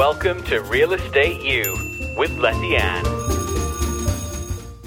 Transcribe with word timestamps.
Welcome 0.00 0.42
to 0.44 0.60
Real 0.60 0.94
Estate 0.94 1.42
U 1.42 1.76
with 2.16 2.34
Letty 2.38 2.74
Ann. 2.74 3.04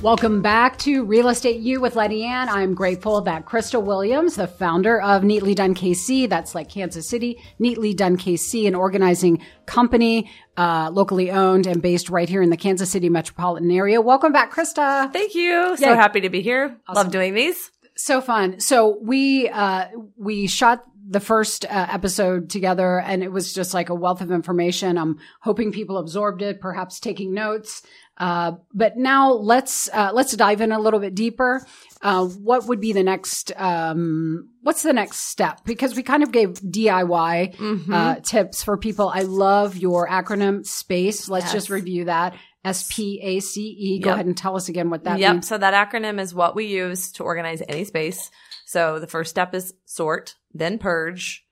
Welcome 0.01 0.41
back 0.41 0.79
to 0.79 1.05
Real 1.05 1.29
Estate 1.29 1.59
U 1.59 1.79
with 1.79 1.95
Letty 1.95 2.23
Ann. 2.23 2.49
I'm 2.49 2.73
grateful 2.73 3.21
that 3.21 3.45
Krista 3.45 3.79
Williams, 3.79 4.37
the 4.37 4.47
founder 4.47 4.99
of 4.99 5.21
Neatly 5.21 5.53
Done 5.53 5.75
KC, 5.75 6.27
that's 6.27 6.55
like 6.55 6.67
Kansas 6.67 7.07
City, 7.07 7.39
Neatly 7.59 7.95
Done 7.95 8.17
KC, 8.17 8.67
an 8.67 8.73
organizing 8.73 9.39
company, 9.67 10.31
uh, 10.57 10.89
locally 10.91 11.29
owned 11.29 11.67
and 11.67 11.79
based 11.79 12.09
right 12.09 12.27
here 12.27 12.41
in 12.41 12.49
the 12.49 12.57
Kansas 12.57 12.89
City 12.89 13.07
metropolitan 13.07 13.69
area. 13.69 14.01
Welcome 14.01 14.31
back, 14.31 14.51
Krista. 14.51 15.13
Thank 15.13 15.35
you. 15.35 15.77
So 15.77 15.93
happy 15.93 16.21
to 16.21 16.29
be 16.29 16.41
here. 16.41 16.75
Love 16.91 17.11
doing 17.11 17.35
these. 17.35 17.69
so 17.95 18.19
fun. 18.19 18.59
So 18.59 18.97
we 18.99 19.47
uh 19.49 19.89
we 20.17 20.47
shot 20.47 20.83
the 21.13 21.19
first 21.19 21.63
uh, 21.65 21.87
episode 21.91 22.49
together 22.49 22.99
and 22.99 23.23
it 23.23 23.31
was 23.31 23.53
just 23.53 23.73
like 23.73 23.89
a 23.89 23.95
wealth 23.95 24.21
of 24.21 24.31
information. 24.31 24.97
I'm 24.97 25.19
hoping 25.41 25.71
people 25.71 25.97
absorbed 25.97 26.41
it, 26.41 26.59
perhaps 26.59 26.99
taking 26.99 27.33
notes. 27.33 27.81
Uh 28.15 28.51
but 28.73 28.95
now 28.95 29.31
let's 29.31 29.89
uh 29.91 30.11
let's 30.13 30.35
dive 30.35 30.61
in 30.61 30.71
a 30.71 30.79
little 30.79 30.99
bit 30.99 31.15
deeper. 31.15 31.65
Uh 32.01 32.25
what 32.25 32.67
would 32.67 32.79
be 32.79 32.93
the 32.93 33.01
next 33.03 33.51
um 33.55 34.49
what's 34.61 34.83
the 34.83 34.93
next 34.93 35.17
step? 35.31 35.61
Because 35.65 35.95
we 35.95 36.03
kind 36.03 36.21
of 36.21 36.31
gave 36.31 36.49
DIY 36.61 37.55
uh 37.91 38.15
tips 38.21 38.63
for 38.63 38.77
people. 38.77 39.09
I 39.09 39.21
love 39.21 39.75
your 39.77 40.07
acronym 40.07 40.63
SPACE. 40.65 41.27
Let's 41.29 41.51
just 41.51 41.69
review 41.69 42.05
that. 42.05 42.35
S 42.63 42.87
P 42.89 43.19
A 43.21 43.39
C 43.39 43.61
E. 43.61 43.99
Go 43.99 44.09
Yep. 44.09 44.13
ahead 44.15 44.25
and 44.27 44.37
tell 44.37 44.55
us 44.55 44.69
again 44.69 44.89
what 44.91 45.03
that 45.05 45.17
yep. 45.19 45.33
means. 45.33 45.47
So 45.47 45.57
that 45.57 45.73
acronym 45.73 46.19
is 46.19 46.33
what 46.35 46.55
we 46.55 46.65
use 46.67 47.11
to 47.13 47.23
organize 47.23 47.61
any 47.67 47.83
space. 47.83 48.29
So 48.65 48.99
the 48.99 49.07
first 49.07 49.29
step 49.31 49.53
is 49.53 49.73
sort, 49.85 50.35
then 50.53 50.77
purge, 50.77 51.45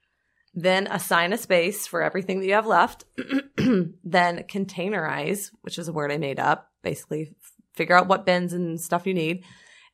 then 0.54 0.88
assign 0.88 1.34
a 1.34 1.38
space 1.38 1.88
for 1.88 2.02
everything 2.02 2.40
that 2.40 2.48
you 2.48 2.54
have 2.54 2.68
left, 2.68 3.06
then 3.58 4.44
containerize, 4.44 5.52
which 5.62 5.80
is 5.80 5.88
a 5.88 5.94
word 5.94 6.12
I 6.12 6.18
made 6.18 6.40
up. 6.40 6.70
Basically, 6.84 7.34
figure 7.74 7.98
out 7.98 8.08
what 8.08 8.26
bins 8.26 8.54
and 8.54 8.80
stuff 8.80 9.08
you 9.08 9.14
need. 9.14 9.44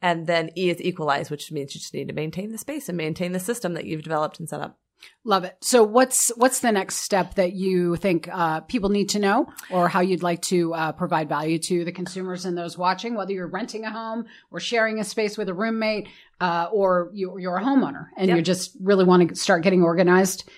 And 0.01 0.27
then 0.27 0.51
E 0.55 0.69
is 0.69 0.81
equalize, 0.81 1.29
which 1.29 1.51
means 1.51 1.73
you 1.73 1.81
just 1.81 1.93
need 1.93 2.07
to 2.07 2.13
maintain 2.13 2.51
the 2.51 2.57
space 2.57 2.87
and 2.87 2.97
maintain 2.97 3.31
the 3.31 3.39
system 3.39 3.73
that 3.73 3.85
you've 3.85 4.03
developed 4.03 4.39
and 4.39 4.47
set 4.47 4.61
up. 4.61 4.79
Love 5.23 5.43
it. 5.43 5.57
So 5.61 5.83
what's 5.83 6.31
what's 6.37 6.59
the 6.61 6.71
next 6.71 6.97
step 6.97 7.35
that 7.35 7.53
you 7.53 7.97
think 7.97 8.27
uh, 8.31 8.61
people 8.61 8.89
need 8.89 9.09
to 9.09 9.19
know, 9.19 9.47
or 9.69 9.89
how 9.89 9.99
you'd 9.99 10.23
like 10.23 10.41
to 10.43 10.73
uh, 10.73 10.91
provide 10.93 11.29
value 11.29 11.59
to 11.67 11.85
the 11.85 11.91
consumers 11.91 12.45
and 12.45 12.57
those 12.57 12.77
watching, 12.77 13.13
whether 13.15 13.33
you're 13.33 13.47
renting 13.47 13.83
a 13.83 13.91
home 13.91 14.25
or 14.51 14.59
sharing 14.59 14.99
a 14.99 15.03
space 15.03 15.37
with 15.37 15.49
a 15.49 15.53
roommate, 15.53 16.07
uh, 16.39 16.69
or 16.71 17.09
you, 17.13 17.37
you're 17.37 17.57
a 17.57 17.63
homeowner 17.63 18.07
and 18.17 18.27
Yep. 18.27 18.37
you 18.37 18.43
just 18.43 18.75
really 18.79 19.05
want 19.05 19.29
to 19.29 19.35
start 19.35 19.63
getting 19.63 19.83
organized. 19.83 20.49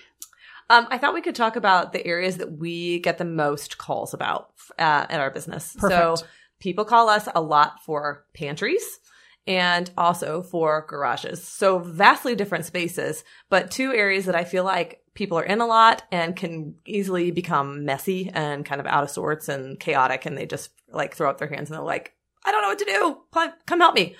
Um, 0.68 0.86
I 0.90 0.98
thought 0.98 1.14
we 1.14 1.22
could 1.22 1.34
talk 1.34 1.56
about 1.56 1.92
the 1.92 2.06
areas 2.06 2.36
that 2.36 2.52
we 2.52 3.00
get 3.00 3.18
the 3.18 3.24
most 3.24 3.76
calls 3.78 4.14
about 4.14 4.52
uh, 4.78 5.06
in 5.10 5.18
our 5.18 5.30
business. 5.30 5.74
Perfect. 5.76 6.18
So 6.18 6.26
people 6.60 6.84
call 6.84 7.08
us 7.08 7.28
a 7.34 7.40
lot 7.40 7.82
for 7.84 8.24
pantries 8.34 9.00
and 9.46 9.90
also 9.96 10.42
for 10.42 10.86
garages. 10.88 11.42
So 11.42 11.78
vastly 11.80 12.36
different 12.36 12.66
spaces, 12.66 13.24
but 13.48 13.70
two 13.70 13.92
areas 13.92 14.26
that 14.26 14.36
I 14.36 14.44
feel 14.44 14.62
like 14.62 15.00
people 15.14 15.38
are 15.38 15.44
in 15.44 15.60
a 15.60 15.66
lot 15.66 16.02
and 16.12 16.36
can 16.36 16.76
easily 16.86 17.32
become 17.32 17.84
messy 17.84 18.30
and 18.32 18.64
kind 18.64 18.80
of 18.80 18.86
out 18.86 19.02
of 19.02 19.10
sorts 19.10 19.48
and 19.48 19.80
chaotic. 19.80 20.24
And 20.24 20.36
they 20.38 20.46
just 20.46 20.70
like 20.92 21.16
throw 21.16 21.28
up 21.28 21.38
their 21.38 21.48
hands 21.48 21.68
and 21.68 21.76
they're 21.76 21.84
like, 21.84 22.12
I 22.44 22.52
don't 22.52 22.62
know 22.62 22.68
what 22.68 22.78
to 22.78 22.84
do. 22.84 23.52
Come 23.66 23.80
help 23.80 23.94
me. 23.96 24.14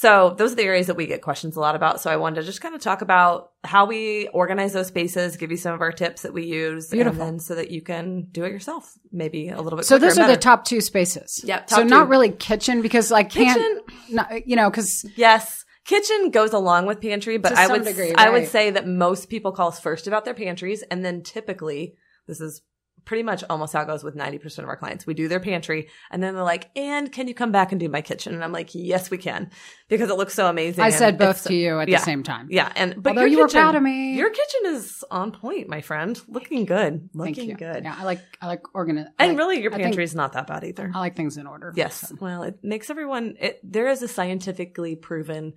So 0.00 0.34
those 0.38 0.52
are 0.52 0.54
the 0.54 0.62
areas 0.62 0.86
that 0.86 0.96
we 0.96 1.06
get 1.06 1.20
questions 1.20 1.56
a 1.56 1.60
lot 1.60 1.74
about. 1.76 2.00
So 2.00 2.10
I 2.10 2.16
wanted 2.16 2.36
to 2.36 2.46
just 2.46 2.62
kind 2.62 2.74
of 2.74 2.80
talk 2.80 3.02
about 3.02 3.50
how 3.64 3.84
we 3.84 4.28
organize 4.28 4.72
those 4.72 4.86
spaces, 4.86 5.36
give 5.36 5.50
you 5.50 5.58
some 5.58 5.74
of 5.74 5.82
our 5.82 5.92
tips 5.92 6.22
that 6.22 6.32
we 6.32 6.46
use, 6.46 6.88
Beautiful. 6.88 7.20
and 7.20 7.34
then 7.34 7.38
so 7.38 7.54
that 7.54 7.70
you 7.70 7.82
can 7.82 8.28
do 8.32 8.44
it 8.44 8.50
yourself, 8.50 8.94
maybe 9.12 9.50
a 9.50 9.60
little 9.60 9.76
bit. 9.76 9.84
So 9.84 9.98
those 9.98 10.18
are 10.18 10.26
the 10.26 10.38
top 10.38 10.64
two 10.64 10.80
spaces. 10.80 11.42
Yep, 11.44 11.68
So 11.68 11.76
top 11.80 11.86
not 11.86 12.08
really 12.08 12.30
kitchen 12.30 12.80
because 12.80 13.12
I 13.12 13.24
can't, 13.24 13.60
Kitchen? 13.60 13.80
not, 14.08 14.48
you 14.48 14.56
know, 14.56 14.70
because 14.70 15.04
Yes. 15.16 15.66
Kitchen 15.84 16.30
goes 16.30 16.54
along 16.54 16.86
with 16.86 17.02
pantry, 17.02 17.36
but 17.36 17.52
I 17.52 17.66
would 17.66 17.84
degree, 17.84 18.14
I 18.14 18.30
would 18.30 18.48
say 18.48 18.70
that 18.70 18.86
most 18.86 19.28
people 19.28 19.52
call 19.52 19.68
us 19.68 19.80
first 19.80 20.06
about 20.06 20.24
their 20.24 20.32
pantries, 20.32 20.80
and 20.82 21.04
then 21.04 21.22
typically 21.22 21.96
this 22.26 22.40
is 22.40 22.62
pretty 23.04 23.22
much 23.22 23.42
almost 23.50 23.72
how 23.72 23.82
it 23.82 23.86
goes 23.86 24.02
with 24.04 24.14
ninety 24.14 24.38
percent 24.38 24.64
of 24.64 24.68
our 24.68 24.76
clients. 24.76 25.06
We 25.06 25.14
do 25.14 25.28
their 25.28 25.40
pantry, 25.40 25.88
and 26.10 26.22
then 26.22 26.34
they're 26.34 26.42
like, 26.44 26.70
"And 26.76 27.10
can 27.12 27.28
you 27.28 27.34
come 27.34 27.52
back 27.52 27.72
and 27.72 27.80
do 27.80 27.88
my 27.88 28.00
kitchen?" 28.02 28.34
And 28.34 28.42
I'm 28.44 28.52
like, 28.52 28.70
"Yes, 28.74 29.10
we 29.10 29.18
can," 29.18 29.50
because 29.88 30.10
it 30.10 30.16
looks 30.16 30.34
so 30.34 30.46
amazing. 30.48 30.82
I 30.84 30.90
said 30.90 31.18
both 31.18 31.44
to 31.44 31.54
you 31.54 31.80
at 31.80 31.88
yeah. 31.88 31.98
the 31.98 32.04
same 32.04 32.22
time. 32.22 32.48
Yeah, 32.50 32.72
and 32.76 33.02
but 33.02 33.10
Although 33.10 33.20
your 33.22 33.28
you 33.30 33.38
were 33.38 33.46
kitchen- 33.46 33.60
proud 33.60 33.74
of 33.74 33.82
me. 33.82 34.14
Your 34.14 34.30
kitchen 34.30 34.60
is 34.66 35.04
on 35.10 35.32
point, 35.32 35.68
my 35.68 35.80
friend. 35.80 36.20
Looking 36.28 36.64
good. 36.64 37.10
Looking 37.14 37.34
Thank 37.34 37.48
you. 37.48 37.54
good. 37.56 37.84
Yeah, 37.84 37.96
I 37.98 38.04
like 38.04 38.20
I 38.40 38.46
like 38.46 38.62
organi- 38.74 39.06
I 39.18 39.24
And 39.26 39.32
like- 39.32 39.38
really, 39.38 39.62
your 39.62 39.70
pantry 39.70 40.04
is 40.04 40.14
not 40.14 40.32
that 40.34 40.46
bad 40.46 40.64
either. 40.64 40.90
I 40.94 40.98
like 41.00 41.16
things 41.16 41.36
in 41.36 41.46
order. 41.46 41.72
Yes. 41.76 42.08
So. 42.08 42.16
Well, 42.20 42.42
it 42.42 42.58
makes 42.62 42.90
everyone, 42.90 43.36
it, 43.40 43.60
there 43.62 43.88
is 43.88 44.02
a 44.02 44.08
scientifically 44.08 44.96
proven 44.96 45.54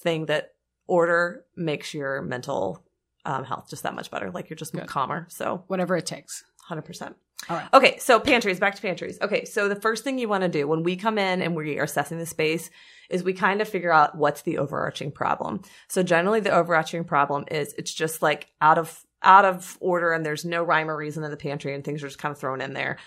thing 0.00 0.26
that 0.26 0.50
order 0.86 1.44
makes 1.56 1.94
your 1.94 2.22
mental 2.22 2.84
um, 3.24 3.44
health 3.44 3.68
just 3.70 3.84
that 3.84 3.94
much 3.94 4.10
better. 4.10 4.30
Like 4.30 4.50
you're 4.50 4.56
just 4.56 4.72
Good. 4.72 4.86
calmer. 4.88 5.26
So 5.30 5.62
Whatever 5.68 5.96
it 5.96 6.06
takes. 6.06 6.42
100%. 6.72 7.14
All 7.48 7.56
right. 7.56 7.68
Okay. 7.74 7.98
So 7.98 8.20
pantries, 8.20 8.60
back 8.60 8.76
to 8.76 8.82
pantries. 8.82 9.18
Okay. 9.20 9.44
So 9.44 9.68
the 9.68 9.80
first 9.80 10.04
thing 10.04 10.18
you 10.18 10.28
want 10.28 10.42
to 10.42 10.48
do 10.48 10.66
when 10.68 10.82
we 10.82 10.96
come 10.96 11.18
in 11.18 11.42
and 11.42 11.56
we 11.56 11.78
are 11.78 11.84
assessing 11.84 12.18
the 12.18 12.26
space 12.26 12.70
is 13.10 13.24
we 13.24 13.32
kind 13.32 13.60
of 13.60 13.68
figure 13.68 13.92
out 13.92 14.16
what's 14.16 14.42
the 14.42 14.58
overarching 14.58 15.10
problem. 15.10 15.62
So 15.88 16.02
generally 16.02 16.40
the 16.40 16.52
overarching 16.52 17.04
problem 17.04 17.44
is 17.50 17.74
it's 17.76 17.92
just 17.92 18.22
like 18.22 18.48
out 18.60 18.78
of, 18.78 19.04
out 19.22 19.44
of 19.44 19.76
order 19.80 20.12
and 20.12 20.24
there's 20.24 20.44
no 20.44 20.62
rhyme 20.62 20.90
or 20.90 20.96
reason 20.96 21.24
in 21.24 21.30
the 21.30 21.36
pantry 21.36 21.74
and 21.74 21.84
things 21.84 22.02
are 22.02 22.08
just 22.08 22.18
kind 22.18 22.32
of 22.32 22.38
thrown 22.38 22.60
in 22.60 22.74
there. 22.74 22.98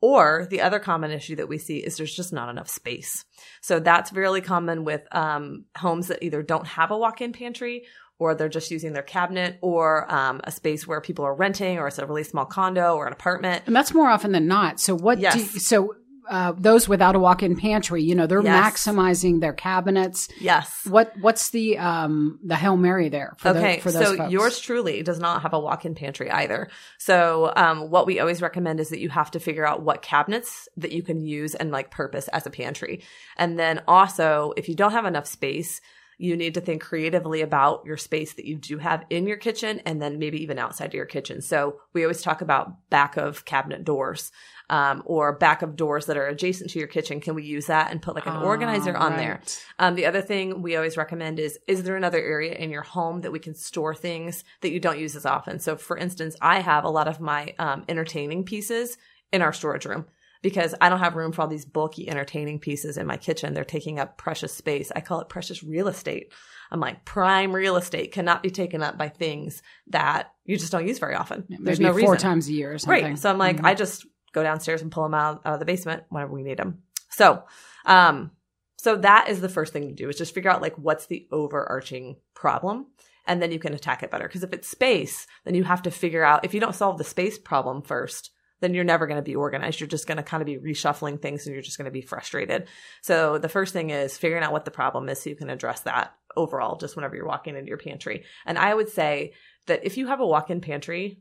Or 0.00 0.46
the 0.50 0.60
other 0.60 0.80
common 0.80 1.12
issue 1.12 1.36
that 1.36 1.48
we 1.48 1.56
see 1.56 1.78
is 1.78 1.96
there's 1.96 2.14
just 2.14 2.32
not 2.32 2.50
enough 2.50 2.68
space. 2.68 3.24
So 3.62 3.80
that's 3.80 4.12
really 4.12 4.42
common 4.42 4.84
with 4.84 5.02
um, 5.12 5.64
homes 5.78 6.08
that 6.08 6.22
either 6.22 6.42
don't 6.42 6.66
have 6.66 6.90
a 6.90 6.98
walk-in 6.98 7.32
pantry 7.32 7.84
or 8.18 8.34
they're 8.34 8.48
just 8.48 8.70
using 8.70 8.92
their 8.92 9.02
cabinet 9.02 9.58
or 9.60 10.10
um, 10.12 10.40
a 10.44 10.50
space 10.52 10.86
where 10.86 11.00
people 11.00 11.24
are 11.24 11.34
renting 11.34 11.78
or 11.78 11.88
it's 11.88 11.98
a 11.98 12.06
really 12.06 12.24
small 12.24 12.44
condo 12.46 12.94
or 12.94 13.06
an 13.06 13.12
apartment. 13.12 13.62
And 13.66 13.74
that's 13.74 13.92
more 13.92 14.08
often 14.08 14.32
than 14.32 14.46
not. 14.46 14.80
So 14.80 14.94
what? 14.94 15.18
Yes. 15.18 15.34
Do 15.34 15.40
you, 15.40 15.46
so 15.60 15.94
uh, 16.30 16.54
those 16.56 16.88
without 16.88 17.14
a 17.14 17.18
walk-in 17.18 17.54
pantry, 17.54 18.02
you 18.02 18.14
know, 18.14 18.26
they're 18.26 18.40
Yes. 18.42 18.86
maximizing 18.86 19.40
their 19.40 19.52
cabinets. 19.52 20.28
Yes. 20.40 20.72
What 20.88 21.12
What's 21.20 21.50
the 21.50 21.76
um 21.76 22.38
the 22.42 22.56
hail 22.56 22.78
mary 22.78 23.10
there 23.10 23.34
for 23.36 23.50
okay, 23.50 23.76
the, 23.76 23.82
for 23.82 23.92
those 23.92 24.06
so 24.06 24.16
folks? 24.16 24.32
yours 24.32 24.58
truly 24.58 25.02
does 25.02 25.18
not 25.18 25.42
have 25.42 25.52
a 25.52 25.60
walk-in 25.60 25.94
pantry 25.94 26.30
either. 26.30 26.70
So, 26.98 27.52
um, 27.54 27.90
what 27.90 28.06
we 28.06 28.20
always 28.20 28.40
recommend 28.40 28.80
is 28.80 28.88
that 28.88 29.00
you 29.00 29.10
have 29.10 29.32
to 29.32 29.38
figure 29.38 29.66
out 29.66 29.82
what 29.82 30.00
cabinets 30.00 30.66
that 30.78 30.92
you 30.92 31.02
can 31.02 31.20
use 31.20 31.54
and 31.54 31.70
like 31.70 31.90
purpose 31.90 32.28
as 32.28 32.46
a 32.46 32.50
pantry, 32.50 33.02
and 33.36 33.58
then 33.58 33.82
also 33.86 34.54
if 34.56 34.66
you 34.70 34.74
don't 34.74 34.92
have 34.92 35.04
enough 35.04 35.26
space, 35.26 35.82
you 36.18 36.36
need 36.36 36.54
to 36.54 36.60
think 36.60 36.82
creatively 36.82 37.40
about 37.42 37.84
your 37.84 37.96
space 37.96 38.34
that 38.34 38.46
you 38.46 38.56
do 38.56 38.78
have 38.78 39.04
in 39.10 39.26
your 39.26 39.36
kitchen, 39.36 39.80
and 39.86 40.00
then 40.00 40.18
maybe 40.18 40.42
even 40.42 40.58
outside 40.58 40.86
of 40.86 40.94
your 40.94 41.06
kitchen. 41.06 41.40
So, 41.40 41.80
we 41.92 42.02
always 42.04 42.22
talk 42.22 42.40
about 42.40 42.88
back 42.90 43.16
of 43.16 43.44
cabinet 43.44 43.84
doors. 43.84 44.30
Um, 44.70 45.02
or 45.04 45.36
back 45.36 45.60
of 45.60 45.76
doors 45.76 46.06
that 46.06 46.16
are 46.16 46.26
adjacent 46.26 46.70
to 46.70 46.78
your 46.78 46.88
kitchen. 46.88 47.20
Can 47.20 47.34
we 47.34 47.44
use 47.44 47.66
that 47.66 47.90
and 47.90 48.00
put 48.00 48.14
like 48.14 48.24
an 48.24 48.32
Ah, 48.32 48.44
organizer 48.44 48.96
on 48.96 49.18
there? 49.18 49.42
Um, 49.78 49.94
the 49.94 50.06
other 50.06 50.22
thing 50.22 50.62
we 50.62 50.74
always 50.74 50.96
recommend 50.96 51.38
is, 51.38 51.58
is 51.68 51.82
there 51.82 51.96
another 51.96 52.18
area 52.18 52.54
in 52.54 52.70
your 52.70 52.80
home 52.80 53.20
that 53.20 53.30
we 53.30 53.38
can 53.38 53.54
store 53.54 53.94
things 53.94 54.42
that 54.62 54.72
you 54.72 54.80
don't 54.80 54.98
use 54.98 55.16
as 55.16 55.26
often? 55.26 55.58
So 55.58 55.76
for 55.76 55.98
instance, 55.98 56.34
I 56.40 56.60
have 56.60 56.84
a 56.84 56.88
lot 56.88 57.08
of 57.08 57.20
my, 57.20 57.52
um, 57.58 57.84
entertaining 57.90 58.44
pieces 58.44 58.96
in 59.34 59.42
our 59.42 59.52
storage 59.52 59.84
room 59.84 60.06
because 60.44 60.74
I 60.78 60.90
don't 60.90 60.98
have 60.98 61.16
room 61.16 61.32
for 61.32 61.40
all 61.40 61.48
these 61.48 61.64
bulky 61.64 62.06
entertaining 62.06 62.58
pieces 62.58 62.98
in 62.98 63.06
my 63.06 63.16
kitchen. 63.16 63.54
They're 63.54 63.64
taking 63.64 63.98
up 63.98 64.18
precious 64.18 64.52
space. 64.54 64.92
I 64.94 65.00
call 65.00 65.20
it 65.22 65.30
precious 65.30 65.62
real 65.64 65.88
estate. 65.88 66.34
I'm 66.70 66.80
like 66.80 67.06
prime 67.06 67.52
real 67.54 67.76
estate 67.76 68.12
cannot 68.12 68.42
be 68.42 68.50
taken 68.50 68.82
up 68.82 68.98
by 68.98 69.08
things 69.08 69.62
that 69.88 70.32
you 70.44 70.58
just 70.58 70.70
don't 70.70 70.86
use 70.86 70.98
very 70.98 71.14
often. 71.14 71.46
There's 71.48 71.80
Maybe 71.80 71.84
no 71.84 71.98
four 71.98 72.12
reason. 72.12 72.18
times 72.18 72.48
a 72.48 72.52
year 72.52 72.74
or 72.74 72.78
something. 72.78 73.04
Right. 73.04 73.18
So 73.18 73.30
I'm 73.30 73.38
like, 73.38 73.56
Mhm. 73.56 73.64
I 73.64 73.72
just 73.74 74.06
go 74.32 74.42
downstairs 74.42 74.82
and 74.82 74.92
pull 74.92 75.04
them 75.04 75.14
out, 75.14 75.40
out 75.46 75.54
of 75.54 75.60
the 75.60 75.64
basement 75.64 76.02
whenever 76.10 76.32
we 76.34 76.42
need 76.42 76.58
them. 76.58 76.82
So, 77.08 77.42
um, 77.86 78.30
so 78.76 78.96
that 78.96 79.30
is 79.30 79.40
the 79.40 79.48
first 79.48 79.72
thing 79.72 79.88
to 79.88 79.94
do 79.94 80.10
is 80.10 80.18
just 80.18 80.34
figure 80.34 80.50
out 80.50 80.60
like 80.60 80.76
what's 80.76 81.06
the 81.06 81.26
overarching 81.32 82.16
problem 82.34 82.88
and 83.26 83.40
then 83.40 83.50
you 83.50 83.58
can 83.58 83.72
attack 83.72 84.02
it 84.02 84.10
better. 84.10 84.28
Cause 84.28 84.42
if 84.42 84.52
it's 84.52 84.68
space, 84.68 85.26
then 85.46 85.54
you 85.54 85.64
have 85.64 85.80
to 85.82 85.90
figure 85.90 86.22
out 86.22 86.44
if 86.44 86.52
you 86.52 86.60
don't 86.60 86.74
solve 86.74 86.98
the 86.98 87.04
space 87.04 87.38
problem 87.38 87.80
first, 87.80 88.30
then 88.64 88.74
you're 88.74 88.82
never 88.84 89.06
going 89.06 89.18
to 89.18 89.22
be 89.22 89.36
organized. 89.36 89.78
You're 89.78 89.86
just 89.88 90.06
going 90.08 90.16
to 90.16 90.22
kind 90.24 90.40
of 90.42 90.46
be 90.46 90.56
reshuffling 90.56 91.20
things 91.22 91.46
and 91.46 91.54
you're 91.54 91.62
just 91.62 91.76
going 91.78 91.84
to 91.84 91.90
be 91.92 92.00
frustrated. 92.00 92.66
So 93.02 93.38
the 93.38 93.48
first 93.48 93.72
thing 93.72 93.90
is 93.90 94.16
figuring 94.18 94.42
out 94.42 94.52
what 94.52 94.64
the 94.64 94.70
problem 94.72 95.08
is 95.08 95.20
so 95.22 95.30
you 95.30 95.36
can 95.36 95.50
address 95.50 95.80
that 95.82 96.14
overall 96.36 96.76
just 96.78 96.96
whenever 96.96 97.14
you're 97.14 97.26
walking 97.28 97.54
into 97.54 97.68
your 97.68 97.78
pantry. 97.78 98.24
And 98.46 98.58
I 98.58 98.74
would 98.74 98.88
say 98.88 99.34
that 99.66 99.84
if 99.84 99.96
you 99.98 100.06
have 100.08 100.20
a 100.20 100.26
walk-in 100.26 100.60
pantry, 100.60 101.20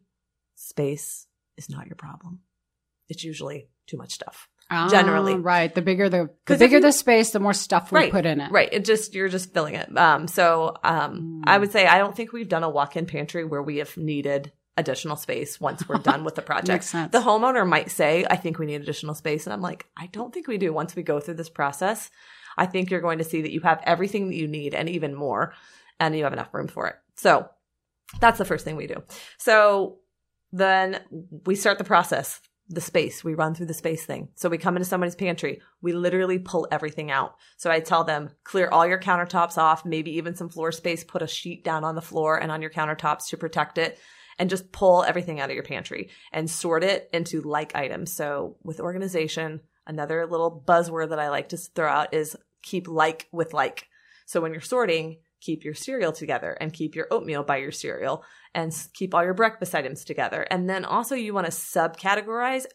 space 0.56 1.28
is 1.58 1.70
not 1.70 1.86
your 1.88 1.96
problem. 1.96 2.40
It's 3.10 3.24
usually 3.24 3.68
too 3.88 3.98
much 3.98 4.14
stuff. 4.14 4.48
Ah, 4.72 4.88
generally. 4.90 5.36
right. 5.36 5.74
The 5.76 5.82
bigger 5.82 6.08
the 6.10 6.30
the 6.46 6.58
bigger 6.58 6.78
you- 6.78 6.82
the 6.82 6.92
space, 6.94 7.32
the 7.32 7.40
more 7.40 7.54
stuff 7.54 7.92
we 7.92 7.98
Right, 8.00 8.12
put 8.12 8.26
in 8.26 8.40
it. 8.40 8.50
Right. 8.52 8.70
It 8.72 8.86
just 8.86 9.14
you're 9.14 9.28
just 9.28 9.54
filling 9.54 9.76
it. 9.76 9.96
Um 9.98 10.28
so 10.28 10.76
um 10.84 11.42
Mm. 11.46 11.50
I 11.50 11.58
would 11.58 11.72
say 11.72 11.86
I 11.86 11.98
don't 11.98 12.16
think 12.16 12.32
we've 12.32 12.48
done 12.50 12.64
a 12.64 12.70
walk-in 12.70 13.06
pantry 13.06 13.44
where 13.44 13.62
we 13.62 13.78
have 13.78 13.96
needed 13.98 14.52
additional 14.78 15.16
space 15.16 15.60
once 15.60 15.88
we're 15.88 15.98
done 16.00 16.24
with 16.24 16.36
the 16.36 16.42
project. 16.42 16.92
The 16.92 17.20
homeowner 17.20 17.68
might 17.68 17.92
say, 17.92 18.26
I 18.30 18.36
think 18.36 18.60
we 18.60 18.66
need 18.66 18.82
additional 18.82 19.16
space. 19.16 19.46
And 19.46 19.54
I'm 19.54 19.62
like, 19.62 19.88
I 19.98 20.08
don't 20.08 20.34
think 20.34 20.48
we 20.48 20.58
do 20.58 20.74
once 20.74 20.96
we 20.96 21.04
go 21.04 21.20
through 21.20 21.36
this 21.36 21.50
process. 21.50 22.10
I 22.58 22.66
think 22.66 22.90
you're 22.90 23.02
going 23.02 23.18
to 23.18 23.24
see 23.24 23.42
that 23.42 23.52
you 23.52 23.62
have 23.62 23.82
everything 23.84 24.28
that 24.28 24.36
you 24.36 24.48
need 24.48 24.74
and 24.74 24.88
even 24.90 25.16
more, 25.16 25.54
and 26.00 26.16
you 26.16 26.24
have 26.24 26.34
enough 26.34 26.54
room 26.54 26.68
for 26.68 26.88
it. 26.88 26.96
So 27.16 27.50
that's 28.20 28.38
the 28.38 28.46
first 28.46 28.66
thing 28.66 28.76
we 28.76 28.88
do. 28.88 29.02
So 29.38 29.98
then 30.52 31.00
we 31.46 31.56
start 31.56 31.80
the 31.80 31.84
process, 31.84 32.40
the 32.70 32.82
space. 32.82 33.24
We 33.24 33.34
run 33.34 33.56
through 33.56 33.66
the 33.66 33.74
space 33.74 34.06
thing. 34.06 34.30
So 34.36 34.50
we 34.50 34.60
come 34.60 34.76
into 34.76 34.88
somebody's 34.88 35.16
pantry. 35.16 35.62
We 35.82 35.94
literally 35.94 36.38
pull 36.38 36.68
everything 36.72 37.10
out. 37.10 37.36
So 37.58 37.72
I 37.72 37.80
tell 37.80 38.04
them, 38.04 38.30
clear 38.44 38.70
all 38.70 38.86
your 38.86 39.00
countertops 39.00 39.58
off, 39.58 39.84
maybe 39.84 40.18
even 40.18 40.36
some 40.36 40.50
floor 40.50 40.72
space, 40.72 41.04
put 41.04 41.24
a 41.24 41.28
sheet 41.28 41.64
down 41.64 41.84
on 41.84 41.96
the 41.96 42.02
floor 42.02 42.38
and 42.38 42.52
on 42.52 42.62
your 42.62 42.72
countertops 42.72 43.30
to 43.30 43.38
protect 43.38 43.80
it 43.80 43.98
and 44.44 44.50
just 44.50 44.74
pull 44.74 45.06
everything 45.06 45.40
out 45.40 45.50
of 45.50 45.56
your 45.56 45.64
pantry 45.64 46.10
and 46.34 46.50
sort 46.50 46.84
it 46.84 47.10
into 47.14 47.40
like 47.40 47.78
items. 47.78 48.12
So 48.12 48.58
with 48.62 48.82
organization, 48.82 49.62
another 49.88 50.28
little 50.30 50.62
buzzword 50.68 51.12
that 51.12 51.20
I 51.20 51.30
like 51.30 51.48
to 51.50 51.58
throw 51.58 51.88
out 51.88 52.14
is 52.14 52.36
keep 52.62 52.90
like 52.90 53.30
with 53.32 53.54
like. 53.54 53.88
So 54.26 54.42
when 54.42 54.52
you're 54.52 54.60
sorting, 54.60 55.20
keep 55.40 55.64
your 55.64 55.74
cereal 55.74 56.12
together 56.12 56.58
and 56.60 56.74
keep 56.74 56.94
your 56.94 57.08
oatmeal 57.10 57.44
by 57.44 57.56
your 57.56 57.72
cereal 57.72 58.26
and 58.54 58.76
keep 58.94 59.16
all 59.16 59.24
your 59.24 59.34
breakfast 59.34 59.74
items 59.74 60.04
together. 60.04 60.46
And 60.52 60.70
then 60.70 60.84
also 60.84 61.16
you 61.16 61.34
want 61.34 61.46
to 61.46 61.52
subcategorize 61.54 62.66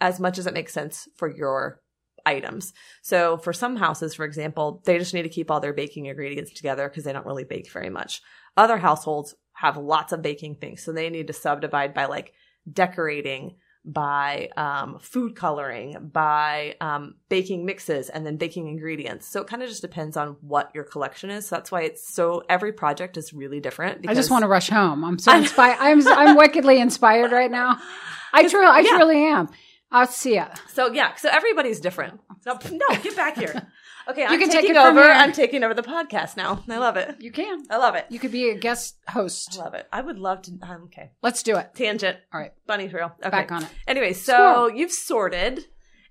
as 0.00 0.18
much 0.18 0.38
as 0.38 0.46
it 0.46 0.54
makes 0.54 0.72
sense 0.72 1.08
for 1.16 1.28
your 1.28 1.82
items. 2.24 2.72
So 3.02 3.36
for 3.36 3.52
some 3.52 3.76
houses, 3.76 4.14
for 4.14 4.24
example, 4.24 4.80
they 4.86 4.96
just 4.96 5.12
need 5.12 5.24
to 5.24 5.28
keep 5.28 5.50
all 5.50 5.60
their 5.60 5.74
baking 5.74 6.06
ingredients 6.06 6.54
together 6.54 6.88
because 6.88 7.04
they 7.04 7.12
don't 7.12 7.26
really 7.26 7.44
bake 7.44 7.70
very 7.70 7.90
much. 7.90 8.22
Other 8.56 8.78
households 8.78 9.34
have 9.56 9.76
lots 9.78 10.12
of 10.12 10.22
baking 10.22 10.56
things. 10.56 10.82
So 10.82 10.92
they 10.92 11.08
need 11.08 11.28
to 11.28 11.32
subdivide 11.32 11.94
by 11.94 12.04
like 12.04 12.34
decorating, 12.70 13.56
by 13.86 14.50
um, 14.56 14.98
food 15.00 15.34
coloring, 15.34 16.10
by 16.12 16.74
um, 16.80 17.14
baking 17.30 17.64
mixes, 17.64 18.10
and 18.10 18.26
then 18.26 18.36
baking 18.36 18.68
ingredients. 18.68 19.26
So 19.28 19.40
it 19.40 19.46
kind 19.46 19.62
of 19.62 19.68
just 19.70 19.80
depends 19.80 20.16
on 20.16 20.36
what 20.42 20.70
your 20.74 20.84
collection 20.84 21.30
is. 21.30 21.48
So 21.48 21.56
that's 21.56 21.72
why 21.72 21.82
it's 21.82 22.12
so 22.14 22.42
every 22.50 22.72
project 22.72 23.16
is 23.16 23.32
really 23.32 23.60
different. 23.60 24.06
I 24.06 24.14
just 24.14 24.30
want 24.30 24.42
to 24.42 24.48
rush 24.48 24.68
home. 24.68 25.04
I'm 25.04 25.18
so 25.18 25.34
inspired. 25.36 25.78
I'm 25.80 26.06
I'm 26.06 26.36
wickedly 26.36 26.78
inspired 26.78 27.32
right 27.32 27.50
now. 27.50 27.80
I 28.34 28.46
truly, 28.48 28.66
I 28.66 28.80
yeah. 28.80 28.90
truly 28.90 29.24
am. 29.24 29.48
I'll 29.90 30.06
see 30.06 30.34
ya. 30.34 30.48
So 30.68 30.92
yeah, 30.92 31.14
so 31.14 31.30
everybody's 31.30 31.80
different. 31.80 32.20
No, 32.44 32.58
no, 32.70 32.96
get 33.02 33.16
back 33.16 33.38
here. 33.38 33.66
Okay, 34.08 34.24
I'm 34.24 34.38
can 34.38 34.48
take 34.48 34.64
it 34.70 34.76
over. 34.76 35.02
here. 35.02 35.10
I'm 35.10 35.32
taking 35.32 35.64
over 35.64 35.74
the 35.74 35.82
podcast 35.82 36.36
now. 36.36 36.62
I 36.68 36.78
love 36.78 36.96
it. 36.96 37.16
You 37.20 37.32
can. 37.32 37.64
I 37.70 37.76
love 37.78 37.96
it. 37.96 38.06
You 38.08 38.18
could 38.20 38.30
be 38.30 38.50
a 38.50 38.54
guest 38.54 38.96
host. 39.08 39.56
I 39.58 39.64
love 39.64 39.74
it. 39.74 39.88
I 39.92 40.00
would 40.00 40.18
love 40.18 40.42
to. 40.42 40.52
Um, 40.62 40.84
okay, 40.84 41.10
Let's 41.22 41.42
do 41.42 41.56
it. 41.56 41.70
tangent. 41.74 42.18
All 42.32 42.40
right. 42.40 42.52
Bunny 42.66 42.88
trail. 42.88 43.12
Okay. 43.20 43.30
Back 43.30 43.50
on 43.52 43.64
it. 43.64 43.68
Anyway, 43.86 44.12
so 44.12 44.68
you've 44.68 44.92
sorted, 44.92 45.64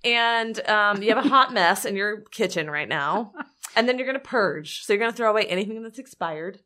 and 0.03 0.59
um, 0.67 1.01
you 1.01 1.13
have 1.15 1.25
a 1.25 1.29
hot 1.29 1.53
mess 1.53 1.85
in 1.85 1.95
your 1.95 2.21
kitchen 2.31 2.69
right 2.69 2.89
now, 2.89 3.31
and 3.75 3.87
then 3.87 3.97
you're 3.97 4.07
going 4.07 4.19
to 4.19 4.23
purge. 4.29 4.83
So 4.83 4.91
you're 4.93 4.99
going 4.99 5.11
to 5.11 5.17
throw 5.17 5.29
away 5.29 5.45
anything 5.45 5.81
that's 5.81 5.99
expired, 5.99 6.59